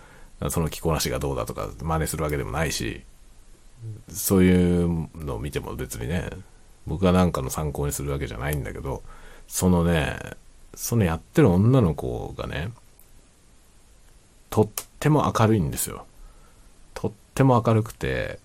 [0.49, 3.03] その着こなしがどうだとか真似するわけでもないし、
[4.09, 6.31] そういうのを見ても別にね、
[6.87, 9.03] 僕がなんかの参考にするわけじゃないんだけど、
[9.47, 10.19] そのね、
[10.75, 12.71] そのやってる女の子がね、
[14.55, 14.69] とっ
[15.01, 16.07] ても明るいんですよ。
[16.95, 18.39] とっても明るくて、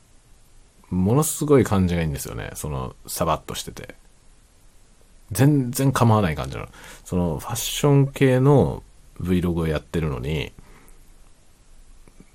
[0.90, 2.50] ものすごい感じがいいんですよね。
[2.56, 3.94] その、サバッとしてて。
[5.32, 6.70] 全然構わない感じなの。
[7.06, 8.82] その、ファッション系の
[9.22, 10.52] Vlog をやってるのに、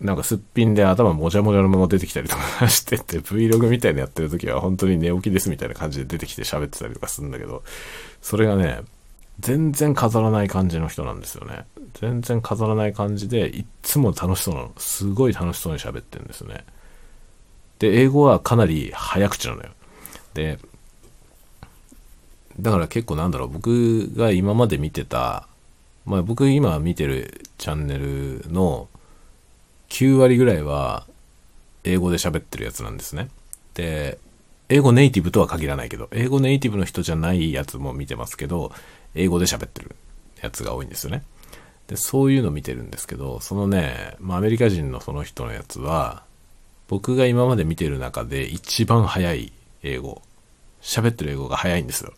[0.01, 7.65] なんかすっぴんで頭もじゃもじゃのまま出てきたりとかしてて、Vlog みたいなやってる時は本当に寝起きですみたいな感じで出てきて喋ってたりとかするんだけど、
[8.23, 8.83] それがね、
[9.41, 11.65] 全然飾らない感じの人なんですよね。
[11.95, 14.73] 全然飾らない感じで、いっつも楽しそうなの。
[14.77, 16.65] すごい楽しそうに喋ってるんですね。
[17.79, 19.71] で、英語はかなり早口なのよ。
[20.35, 20.59] で、
[22.61, 25.49] だから結構なんだろう、僕が今まで見てた、
[26.07, 28.89] まあ僕今見てるチャンネルの
[29.89, 31.07] 9割ぐらいは
[31.83, 33.29] 英語で喋ってるやつなんですね。
[33.75, 34.19] で、
[34.69, 38.73] 英語ネイティブとは限らないけど、英語ネイティブの人じゃないやつも見てますけど、
[39.15, 39.95] 英語で喋ってる
[40.41, 41.23] やつが多いんですよね。
[41.87, 46.25] で、そういうの見てるんですけど、そのね、まあ、アメリカ人のその人のやつは、
[46.89, 49.53] 僕が今まで見てる中で一番早い
[49.83, 50.23] 英語。
[50.83, 52.13] 喋ってる英語が早いんですよ。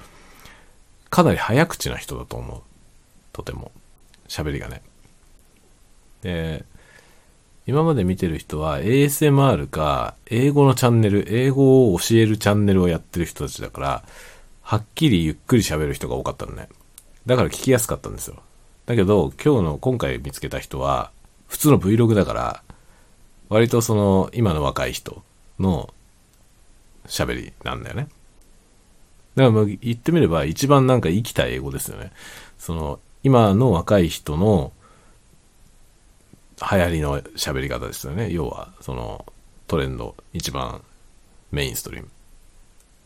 [1.08, 2.62] かなり早口な人だと思う。
[3.32, 3.70] とても。
[4.28, 4.82] 喋りがね。
[6.22, 6.64] で、
[7.66, 14.04] 今まで見てる人は ASMR か英語のチャンネル、英語を教えるチャンネルをやってる人たちだから、
[14.62, 16.68] はっきりゆっくり喋る人が多かったのね。
[17.26, 18.36] だから聞きやすかったんですよ。
[18.86, 21.10] だけど、今日の、今回見つけた人は、
[21.48, 22.62] 普通の Vlog だから、
[23.48, 25.22] 割とその、今の若い人
[25.58, 25.92] の
[27.06, 28.08] 喋りなんだよね。
[29.34, 32.12] だから言ってみれば一番なんか生きた英語ですよね。
[32.58, 34.72] その、今の若い人の
[36.58, 38.30] 流行りの喋り方ですよね。
[38.32, 39.26] 要は、その、
[39.66, 40.82] トレンド、一番
[41.50, 42.08] メインストリーム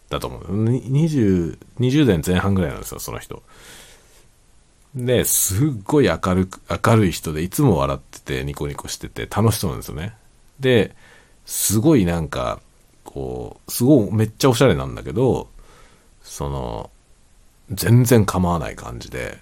[0.09, 0.65] だと思う。
[0.65, 3.43] 20、20代前半ぐらいなんですよ、その人。
[4.95, 10.15] で、すっごい明るく、明るい人で、いつも笑ってて、ニコニコしてて、楽しそうなんですよね。
[10.59, 10.95] で、
[11.47, 12.61] すごいなんか、
[13.05, 15.49] こう、すごい、めっちゃおしゃれなんだけど、
[16.23, 16.91] その、
[17.71, 19.39] 全然構わない感じで、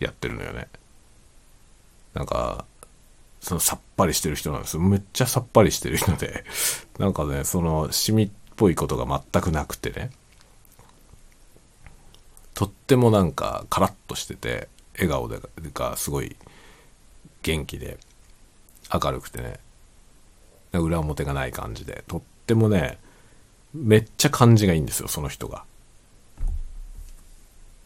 [0.00, 0.68] やってるのよね。
[2.14, 2.64] なんか、
[3.40, 4.82] そのさっぱりしてる人なんですよ。
[4.82, 6.44] めっちゃさっぱりしてる人で、
[6.98, 10.10] なんかね、その、シミっぽいことが全くなくてね。
[12.58, 15.38] とってもなんかカラッとしてて笑顔で
[15.72, 16.34] がすごい
[17.42, 17.98] 元気で
[18.92, 19.60] 明るくてね
[20.72, 22.98] 裏表がない感じでとってもね
[23.72, 25.62] めっちゃ感じがいいんですよその人が。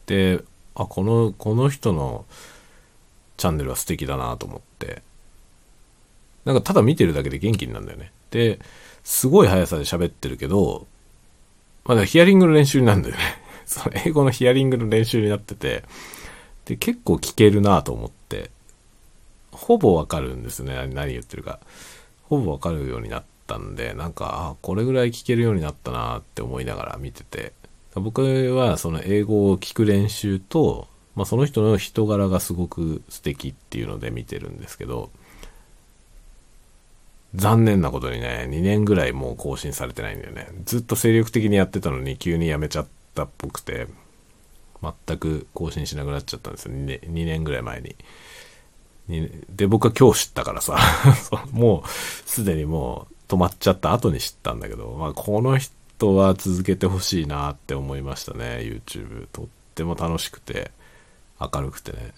[0.06, 0.40] で
[0.74, 2.24] あこのこの人の
[3.36, 5.02] チャンネルは素敵だなと思って。
[6.46, 8.10] なんかただ見てるだけで元気になるんだよね。
[8.30, 8.58] で、
[9.04, 10.86] すごい速さで喋ってるけど、
[11.84, 13.41] まだヒアリングの練習になるんだよね。
[13.72, 15.84] その英語のヒアリングの練習になってて、
[16.64, 18.50] で、結構聞けるなと思って、
[19.50, 20.88] ほぼわかるんですね。
[20.92, 21.60] 何言ってるか。
[22.24, 27.52] ほぼわかるようになったんで、なんか、あ、これぐらい聞けるようになったなって思いながら見てて、
[27.94, 28.22] 僕
[28.54, 35.10] はその英語を聞く練習と、まあ、その人の人柄がすごく素敵っていうので見てるんですけど、
[37.34, 40.48] 残念なことにね、2年ぐらいもう更新されてないんだよね。
[40.64, 43.86] ずっと精力的にやってたのに急にやめちゃったっぽくて、
[44.82, 46.74] 全く更新しなくなっちゃったんですよ。
[46.74, 47.96] 2年 ,2 年ぐらい前に。
[49.48, 50.78] で、僕は今日知ったからさ、
[51.52, 59.28] もうすでにもう止まっちゃった後に知ったんだけど、まあこの人は続けてほしいなって思いましたね、YouTube。
[59.32, 60.70] とっても楽しくて、
[61.40, 62.14] 明るくてね。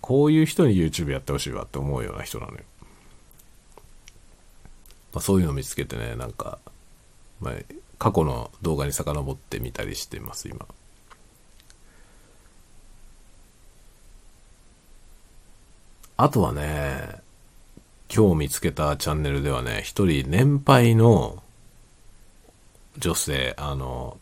[0.00, 2.58] こういう人に YouTube やってほしいわって思うような人なのよ。
[5.12, 6.58] まあ、そういうの見つけてね、なんか、
[7.40, 7.54] まあ、
[8.02, 10.66] 過去の動画に遡ってみたりしてます、今。
[16.16, 17.20] あとはね、
[18.12, 21.44] 今日見つけたチャンネルではね、一人年配の
[22.98, 24.18] 女性、あの、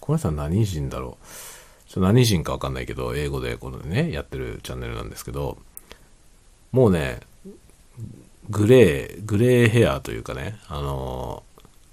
[0.00, 1.90] この人は何人だろう？
[1.90, 5.58] ちょ何人かわかんないけど、英語でこのね、やってるチャンネルなんですけど、
[6.72, 7.20] もうね、
[8.48, 11.42] グレー、グレーヘアというかね、あの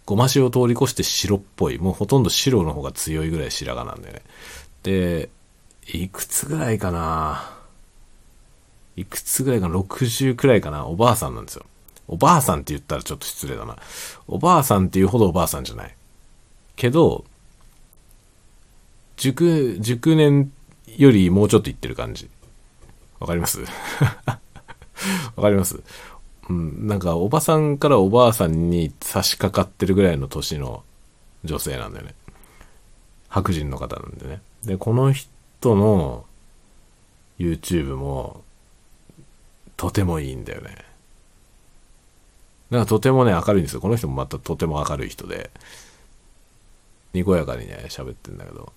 [0.05, 4.21] ごま塩を通り越して白っぽい、もうほとんど白の方が強いぐらい白髪なんだよね。
[4.83, 5.29] で、
[5.87, 7.49] いくつぐらいかな
[8.95, 11.65] いくつぐらいかな ?60 くらいかなおばあさんなんですよ。
[12.07, 13.77] おばあさんって言ったらちょっと失礼だな。
[14.27, 15.95] おばあさんっていうほどおばあさんじゃない。
[16.75, 17.23] けど、
[19.17, 20.51] 熟、熟年
[20.97, 22.29] よりもうちょっと言ってる感じ。
[23.19, 23.61] わかります？
[25.35, 25.79] わかります？
[26.51, 30.83] うん、なんかおばさんからおばあさんに差し掛かってるぐらいの年の
[31.45, 32.13] 女性なんだよね。
[33.29, 34.41] 白人の方なんでね。
[34.63, 35.29] で、この人
[35.63, 36.25] の
[37.39, 38.43] YouTube も
[39.77, 40.75] とてもいいんだよね。
[42.69, 43.81] なんかとてもね、明るいんですよ。
[43.81, 45.51] この人もまたとても明るい人で、
[47.13, 48.73] にこやかにね、喋ってんだけど、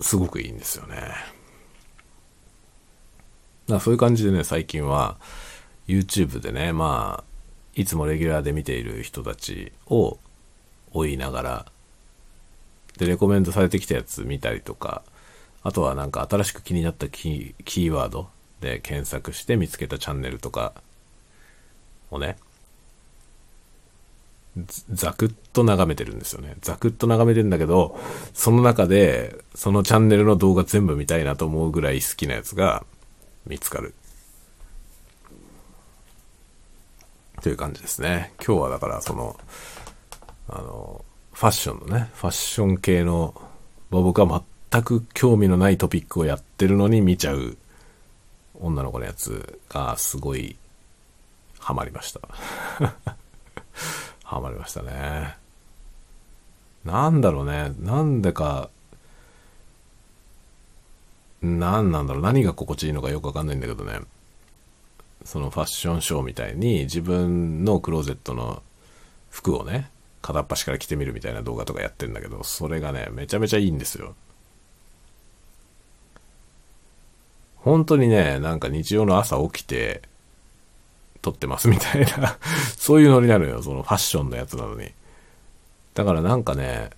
[0.00, 1.35] すごくいいんですよね。
[3.68, 5.16] だそういう感じでね、最近は
[5.88, 7.24] YouTube でね、まあ、
[7.74, 10.18] いつもレギュラーで見ている人たちを
[10.92, 11.66] 追いながら、
[12.98, 15.02] で、レコメンドされてきたやつ見たりとか、
[15.62, 18.28] あとはなんか新しく気になったキーキーワード
[18.60, 20.72] で検索して見つけたチャンネルとか
[22.10, 22.36] をね、
[24.90, 26.56] ざくっと眺めてるんですよね。
[26.62, 27.98] ざくっと眺めてるんだけど、
[28.32, 32.86] その中で、そのチャンネルの動画全部見たいなと思うぐらい好きなやつが、
[33.46, 33.94] 見つかる。
[37.42, 38.32] という感じですね。
[38.44, 39.38] 今日はだからその、
[40.48, 43.34] あの、ファッションのね、ファッション系の、
[43.90, 47.56] まあ、僕は全く興味のないトピックをやってるのに見ちゃう
[48.60, 50.56] 女の子のやつがすごい
[51.58, 52.20] ハマりました。
[54.24, 55.36] ハマりましたね。
[56.84, 57.72] なんだろうね。
[57.80, 58.70] なんでか
[61.42, 64.00] 何なんだろう、何が心地いいのかよくわかんないんだけどね、
[65.24, 68.62] そのファッションショーみたいに自分のクローゼットの
[69.30, 69.90] 服をね、
[70.22, 74.14] 片っ端から着てみるみたいな動画とかやってんだけど、それがね、めちゃめちゃいいんですよ。
[77.56, 80.02] 本当にね、なんか日曜の朝起きて、
[81.22, 82.38] 撮ってますみたいな
[82.76, 84.92] そういうノリなのよ、そのファッションのやつなのに。
[85.94, 86.90] だからなんかね、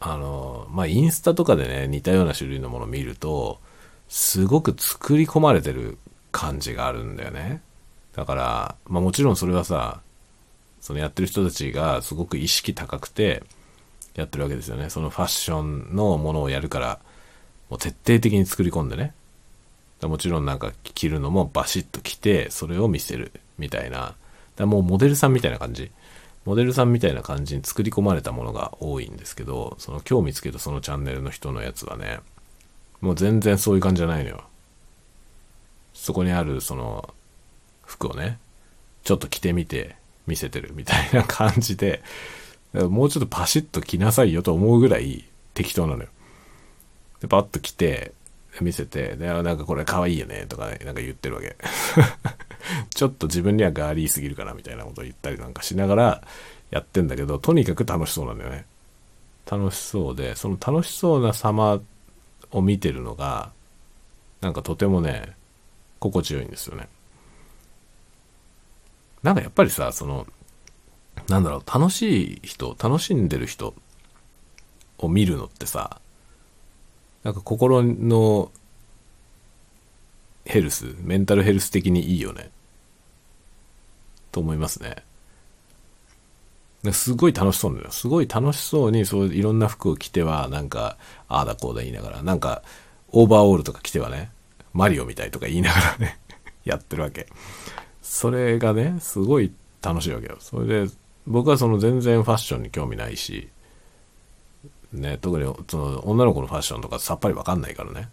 [0.00, 3.60] あの、まあ、インスタとかでね、似たような種類のもの見ると、
[4.08, 5.98] すごく作り込まれてる
[6.32, 7.62] 感じがあるんだよね。
[8.14, 10.00] だから、まあ、もちろんそれはさ、
[10.80, 13.42] そのやってる人たちがすごく意識高くて
[14.14, 14.88] やってるわけですよね。
[14.88, 16.98] そのファッションのものをやるから、
[17.68, 19.14] もう徹底的に作り込んでね。
[20.02, 24.14] もちろんなんか着るのもバシッと着て、それを見せるみたいな。
[24.56, 25.90] だもうモデルさんみたいな感じ。
[26.44, 32.20] モデルさんみたいな感じに作り込まれたものが多いんですけど、その今日見つけたそのチャンネルの人のやつはね、
[33.00, 34.44] もう全然そういう感じじゃないのよ。
[35.92, 37.14] そこにあるその
[37.84, 38.38] 服をね、
[39.04, 42.02] ちょっと着てみて見せてるみたいな感じで、
[42.72, 45.24] もうちょっとパシッと着なさいよと思うぐらい
[45.54, 46.08] 適当なのよ。
[47.20, 48.12] で、パッと着て、
[48.60, 51.56] 見せて、で、なんかこれ可愛いよねとか、ね、なんか言ってるわけ。
[52.94, 56.22] ちょっと自分にはガーリーすぎるかなみたいなことを言ったりなんかしながら
[56.70, 58.66] やってんだけど、とにかく楽しそうなんだよね。
[59.50, 61.80] 楽しそうで、その楽しそうな様
[62.52, 63.52] を見てるのが
[64.40, 65.34] なんかとてもね
[65.98, 66.88] 心地よいんですよね
[69.22, 70.26] なんかやっぱりさその
[71.28, 73.74] なんだろう楽しい人楽しんでる人
[74.98, 76.00] を見るのってさ
[77.22, 78.50] なんか心の
[80.44, 82.50] ヘルスメンタルヘルス的にいいよね
[84.32, 85.04] と思いますね
[86.92, 87.90] すごい楽しそうなのよ。
[87.90, 90.96] すごい楽しそうに、そういろんな服を着ては、なんか、
[91.28, 92.62] ああだこうだ言いながら、なんか、
[93.12, 94.30] オーバーオールとか着てはね、
[94.72, 96.18] マリオみたいとか言いながらね
[96.64, 97.26] やってるわけ。
[98.00, 99.52] それがね、すごい
[99.82, 100.38] 楽しいわけよ。
[100.40, 100.90] それで、
[101.26, 103.50] 僕はその全然ファッションに興味ないし、
[104.92, 108.08] ね、特にその女の子のファッションとかさっぱりわかんないからね。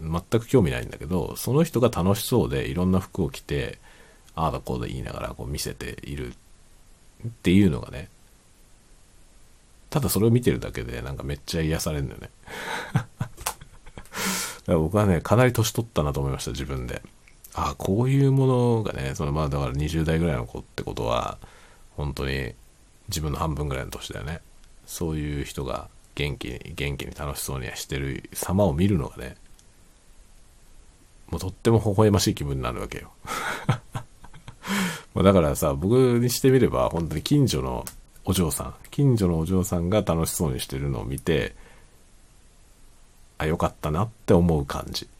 [0.00, 3.78] 全く興味ないんだけど、その人が楽しそうでいろんな服を着て、
[4.34, 6.34] ああだこうだ言いながらこう見せている
[7.26, 8.08] っていうのがね、
[9.90, 12.30] ただそれを見てるだけでなんかめっちゃ癒されるんだよね。
[12.94, 17.00] だから僕はね、かなり年取ったなと思いました、自分で。
[17.54, 21.38] ああ、こういうものがね、そのまあだから20代ぐらいの子ってことは、
[21.96, 22.52] 本当に
[23.08, 24.40] 自分の半分ぐらいの年だよね。
[24.86, 25.88] そういう人が
[26.18, 29.36] 元気に、元気に楽しそうにしてる様を見るのがね、
[31.30, 33.12] もうとっても微笑ましい気分になるわけよ。
[35.14, 37.84] まだからさ、僕にしてみれば、本当に近所の
[38.24, 41.54] お嬢さん、近所のお嬢さんが楽しそうにしてるのを見て、
[43.38, 45.08] あ、よかったなって思う感じ。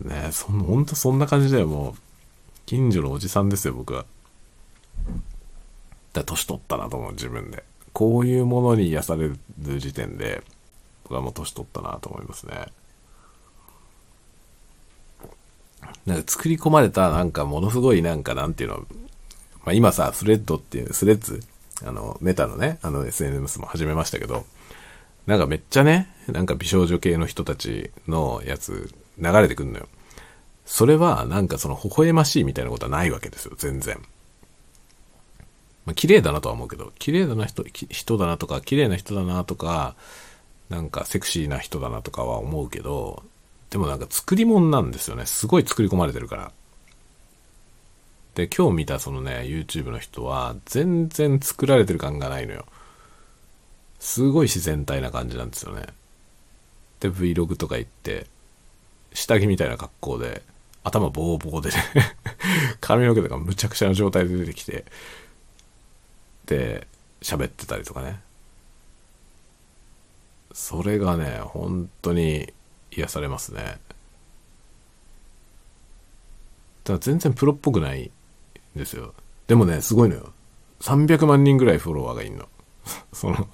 [0.00, 1.94] ねそん、ほんとそんな感じだよ、もう。
[2.64, 4.06] 近所のおじさんですよ、僕は。
[6.12, 7.64] だ年取ったなと思う、自分で。
[7.92, 9.38] こういうものに癒される
[9.78, 10.42] 時点で、
[11.04, 12.66] 僕はもう年取ったなと思いますね。
[16.06, 18.76] なんか作り込まれたなんかものすごいなんかなんていうの、
[19.64, 21.42] まあ、今さ、スレッドっていう、スレッズ、
[21.84, 24.44] あの、メタのね、あの SNS も始めましたけど、
[25.26, 29.88] なんかめっちゃね、なんか美少女系の人たちのやつ流れてくんのよ。
[30.64, 34.00] それはなんかその微笑ましいみたいなことはないわけですよ、全然。
[35.86, 39.96] まあ、綺麗だなとは思うけど、綺麗だな人、人だなとか、綺麗な人だなとか、
[40.68, 43.22] なんかセクシーな人だなとかは思うけど、
[43.70, 45.26] でもなんか作り物なんですよね。
[45.26, 46.52] すごい作り込まれてるから。
[48.34, 52.66] で、今日見たそのね、YouTube の人は、全然作られてる感がないのよ。
[53.98, 55.86] すごい自然体な感じなんですよね。
[57.00, 58.26] で、Vlog とか行って、
[59.12, 60.42] 下着みたいな格好で、
[60.82, 61.76] 頭ボーボーでね
[62.80, 64.84] 髪の毛とかむちゃくちゃな状態で出てきて、
[66.50, 66.88] で、
[67.22, 68.20] 喋ってたりとかね。
[70.52, 72.52] それがね、本当に
[72.90, 73.78] 癒されますね。
[76.82, 78.10] だ全然プロっぽくない
[78.74, 79.14] んですよ。
[79.46, 80.32] でもね、すごいのよ。
[80.80, 82.48] 300万人ぐらいフォロワーがいんの。
[83.12, 83.48] その、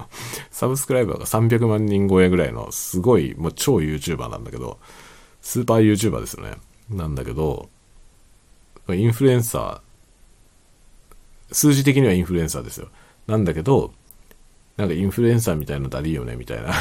[0.50, 4.78] サブスクライバーが300万人超えぐらいの、すごい、もう超 YouTuber なんだけど、
[5.42, 6.56] スーパー YouTuber ですよね。
[6.88, 7.68] なんだけど、
[8.88, 9.80] インフルエンサー、
[11.52, 12.88] 数字的にはインフルエンサーですよ。
[13.26, 13.92] なんだけど、
[14.76, 16.72] なんかインフルエンサーみたいのだりよね、みたいな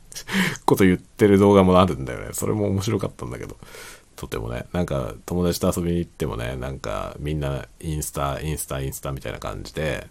[0.64, 2.28] こと言ってる動画もあるんだよね。
[2.32, 3.56] それも面白かったんだけど。
[4.16, 4.66] とてもね。
[4.72, 10.06] なんか友達と遊びに行ってもね、なんかみんなインスタ、インスタ、インスタみたいな感じで、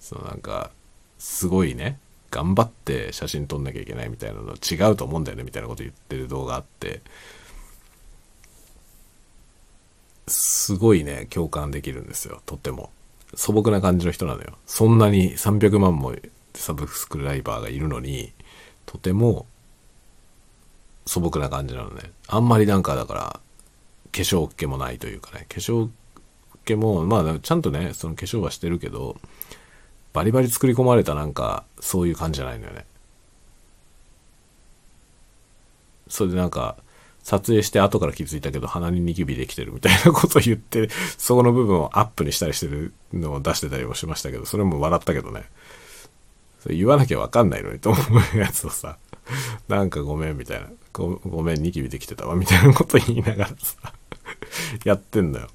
[0.00, 0.70] そのなんか、
[1.18, 1.98] すごいね、
[2.30, 7.02] 頑張って写真撮んなきゃいけないみたいなの違うと思うんだよねみたいなこと言ってる動画あって、
[10.26, 12.40] すごいね、共感できるんですよ。
[12.46, 12.90] とても。
[13.34, 14.58] 素朴な感じの人なのよ。
[14.66, 16.14] そんなに300万も
[16.54, 18.32] サブスクライバーがいるのに、
[18.86, 19.46] とても
[21.06, 22.12] 素朴な感じなのね。
[22.28, 23.40] あんまりなんかだから、化
[24.18, 25.88] 粧気もないというかね、化粧
[26.64, 29.16] 気も、まあちゃんとね、その化粧はしてるけど、
[30.12, 32.84] バリバリ作り込まれたなんか、そういう感じじゃないのよね。
[36.08, 36.76] それでなんか、
[37.22, 45.44] 撮影して後から気づいたけど鼻にニキビできてるみたいなこと言って、そこの部分をアップにしたりしてるのを出してたりもしましたけど、それも笑ったけどね。
[46.60, 47.98] それ言わなきゃわかんないのにと思
[48.34, 48.96] うやつをさ、
[49.68, 53.92] なんかごめんみたいな、ごごめんニキビできてたわみたいなこと言いながらさ、
[54.84, 55.48] やってんだよ。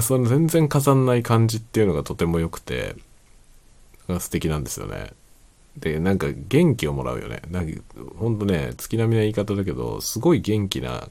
[0.00, 2.96] その全然飾んない感じっていうのがとても良くて、
[4.18, 5.12] 素敵なんですよね。
[5.76, 7.42] で、なんか元気をもらうよね。
[7.50, 7.80] なんか、
[8.16, 11.08] ほんとね、月並みな言い方だけど、すごい元気な、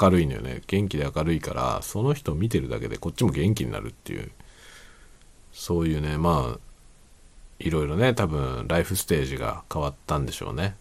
[0.00, 0.62] 明るいのよね。
[0.66, 4.30] 元気で明るいから、その人を見てるだけでこっちも元気になるっていう、
[5.52, 6.58] そういうね、まあ、
[7.58, 10.76] いろいろね、多分ライフステージが変わったんでしょうね。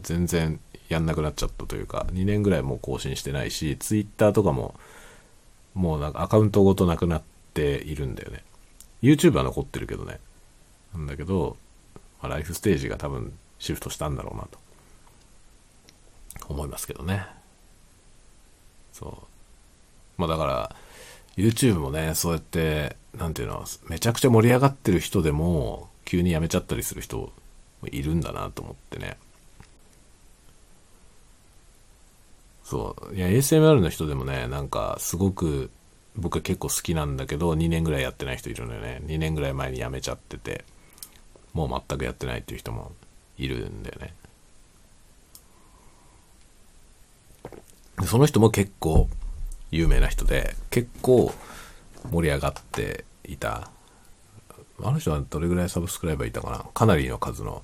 [0.00, 4.74] 全然やんなくなっちゃったというか、2年ぐらいもう更新してないし、ツイッターとかも、
[5.74, 8.44] もうなんかアカウントごとなくなっているんだよね。
[9.02, 10.20] YouTube は残ってるけどね。
[10.94, 11.56] なんだけど、
[12.26, 14.58] まあ、ライフステージが多分シフトしたんだろうなと。
[16.48, 17.26] 思いますけどね。
[18.92, 19.06] そ
[20.18, 20.20] う。
[20.20, 20.76] まあだから
[21.36, 27.32] YouTube もねそうやって何ていうのめちゃくちゃ盛り上がってる人でも急に辞めちゃったりする人
[27.84, 29.16] いるんだなと思ってね。
[32.64, 33.14] そう。
[33.14, 35.70] いや ASMR の人でもねなんかすごく
[36.16, 39.02] 僕は結構好きなんだけど2年ぐらいやってない人いるのよね。
[39.04, 40.64] 2年ぐらい前に辞めちゃってて。
[41.56, 42.92] もう全くやってないっていう人も
[43.38, 44.12] いるんだよね。
[48.04, 49.08] その人も結構
[49.70, 51.32] 有名な人で結構
[52.10, 53.70] 盛り上がっていた。
[54.84, 56.58] あの人はどれぐらいサブスクライバーいたかな？
[56.74, 57.62] かなりの数の。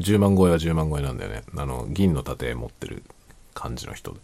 [0.00, 1.44] 10万超えは10万超えなんだよね。
[1.56, 3.04] あの銀の盾持ってる
[3.54, 4.16] 感じの人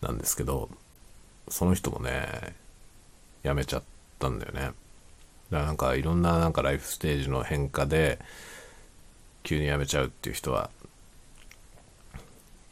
[0.00, 0.70] なんですけど
[1.48, 2.54] その人もね
[3.44, 3.82] 辞めちゃっ
[4.18, 4.70] たんだよね。
[5.52, 8.18] だからなんかいろんななんかライフステージの変化で
[9.42, 10.70] 急に辞めちゃうっていう人は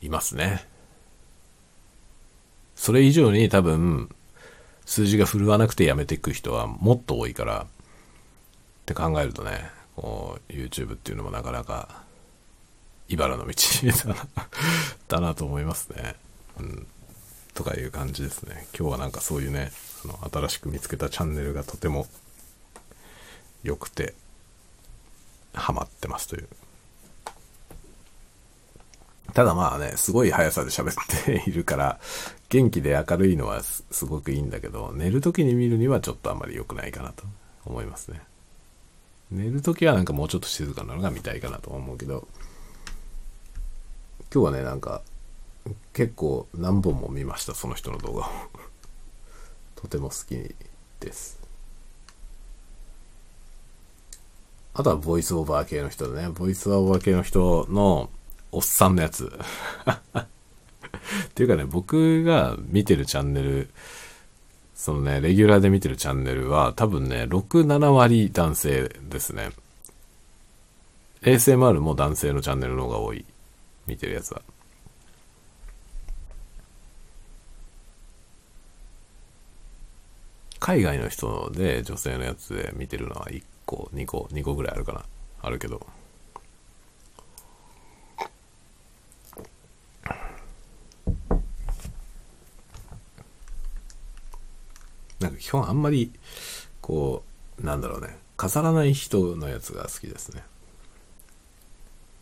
[0.00, 0.64] いますね
[2.74, 4.08] それ以上に多分
[4.86, 7.66] 数字が振るわなくて辞めていく人はもっと多いからっ
[8.86, 12.02] て考えるとねこう YouTube っていうのもなかなか
[13.10, 13.52] 茨の道
[14.08, 14.28] だな
[15.06, 16.14] だなと思いますね。
[16.58, 16.86] うん。
[17.54, 18.68] とかいう感じですね。
[18.78, 19.72] 今日はなんかそういうね、
[20.04, 22.06] あの新しく見つけたチャンネルがとても
[23.62, 24.14] 良くて、
[25.54, 26.48] ハマってますという。
[29.32, 32.00] ただまあね、すごい速さで喋っているから、
[32.48, 37.24] 元気で明るいのはすごくいいんだけど、寝る時に見るにはちょっとあんまり良くないかなと
[37.64, 38.20] 思いますね。
[39.30, 42.26] 寝る時はなんかもうちょっと静かなのが見たいかなと思うけど、
[44.32, 45.02] 今日はね、なんか、
[45.92, 48.30] 結構何本も見ました、その人の動画を。
[49.76, 50.54] とても好き
[51.00, 51.39] です。
[54.74, 58.10] あとはボイスオーバー系の人でね、ボイスオーバー系の人の
[58.52, 59.30] おっさんのやつ。
[60.20, 63.70] っていうかね、僕が見てるチャンネル、
[64.74, 69.50] そのね、レギュラーで見てるチャンネルは多分ね、6、7割男性ですね。
[71.22, 73.24] ASMR も男性のチャンネルの方が多い。
[73.86, 74.42] 見てるやつは。
[80.60, 85.04] 海外の人で女性のやつで見てるのは1個、2個、2個ぐらいあるかな。
[85.42, 85.86] あるけど。
[95.20, 96.10] なんか基本あんまり、
[96.80, 97.22] こ
[97.60, 100.42] う、なんだろうね、飾らない人のやつが好きですね。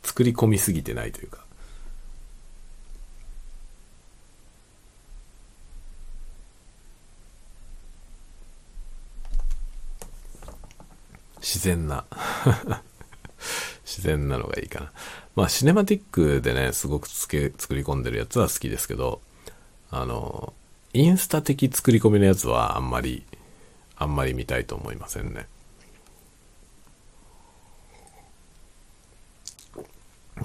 [0.02, 1.47] 作り込みすぎてないというか。
[11.58, 12.04] 自然な
[13.84, 14.92] 自然なのがいいかな。
[15.34, 19.20] まあ、シネマティックでね、すごくつけ作り込んでるやつは好きですけど、
[19.90, 20.52] あの、
[20.92, 23.24] インスタ的作り込みのやつはあんまり、
[23.96, 25.48] あんまり見たいと思いませんね。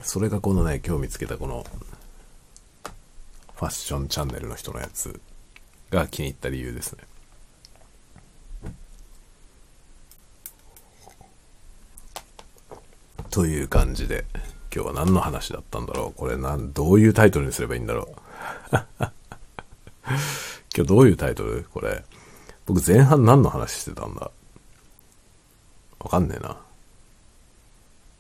[0.02, 1.64] それがこのね、今日見つけたこの、
[3.54, 5.22] ファッションチャンネルの人のやつ
[5.92, 7.04] が気に入った理由ですね。
[13.34, 14.26] という感じで、
[14.72, 16.20] 今日は何の話だったんだろう？
[16.20, 18.16] これなん、どういうタイトルにすればいいんだろう？
[20.76, 21.66] 今日どういうタイトル？
[21.74, 22.06] これ。
[22.68, 24.30] 僕前半何の話してたんだ？
[26.00, 26.58] わかんねえな。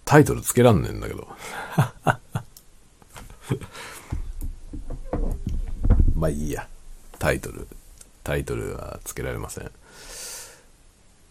[0.04, 1.28] タイトルつけらんねえんだけど。
[6.16, 6.68] まあいいや。
[7.20, 7.68] タイトル。
[8.24, 9.70] タイトルはつけられません。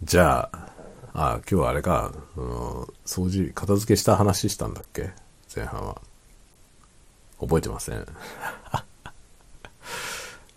[0.05, 0.69] じゃあ、
[1.15, 5.11] あ、今日はあれか、その、掃除、片付けした話したんだっけ？
[5.55, 6.01] 前半は。
[7.39, 8.07] 覚えてません。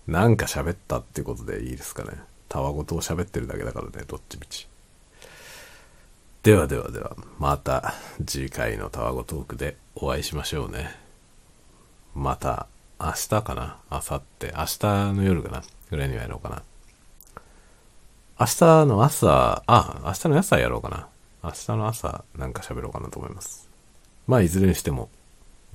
[0.07, 2.11] なんか喋ったってことでいいですかね。
[2.47, 4.67] たわごとを喋ってるだけだからね、どっちみち。
[6.43, 7.95] ではではでは、また
[8.25, 10.95] 次回のたわごトークでお会いしましょうね。
[12.13, 12.67] また
[12.99, 13.79] 明日かな？
[13.91, 14.53] 明後日。
[14.55, 15.63] 明日の夜かな？
[15.89, 16.61] ぐらいにはやろうかな。
[18.37, 21.07] 明日の朝、あ、明日の朝やろうかな。
[21.41, 23.69] 明日の朝なんか喋ろうかなと思います。
[24.27, 25.09] まあいずれにしても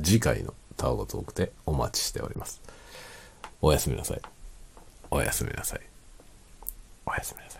[0.03, 2.61] 次回のタワゴトークでお待ちしております。
[3.63, 4.21] おやすみなさい。
[5.11, 5.81] おやすみなさい。
[7.07, 7.60] おやすみなさ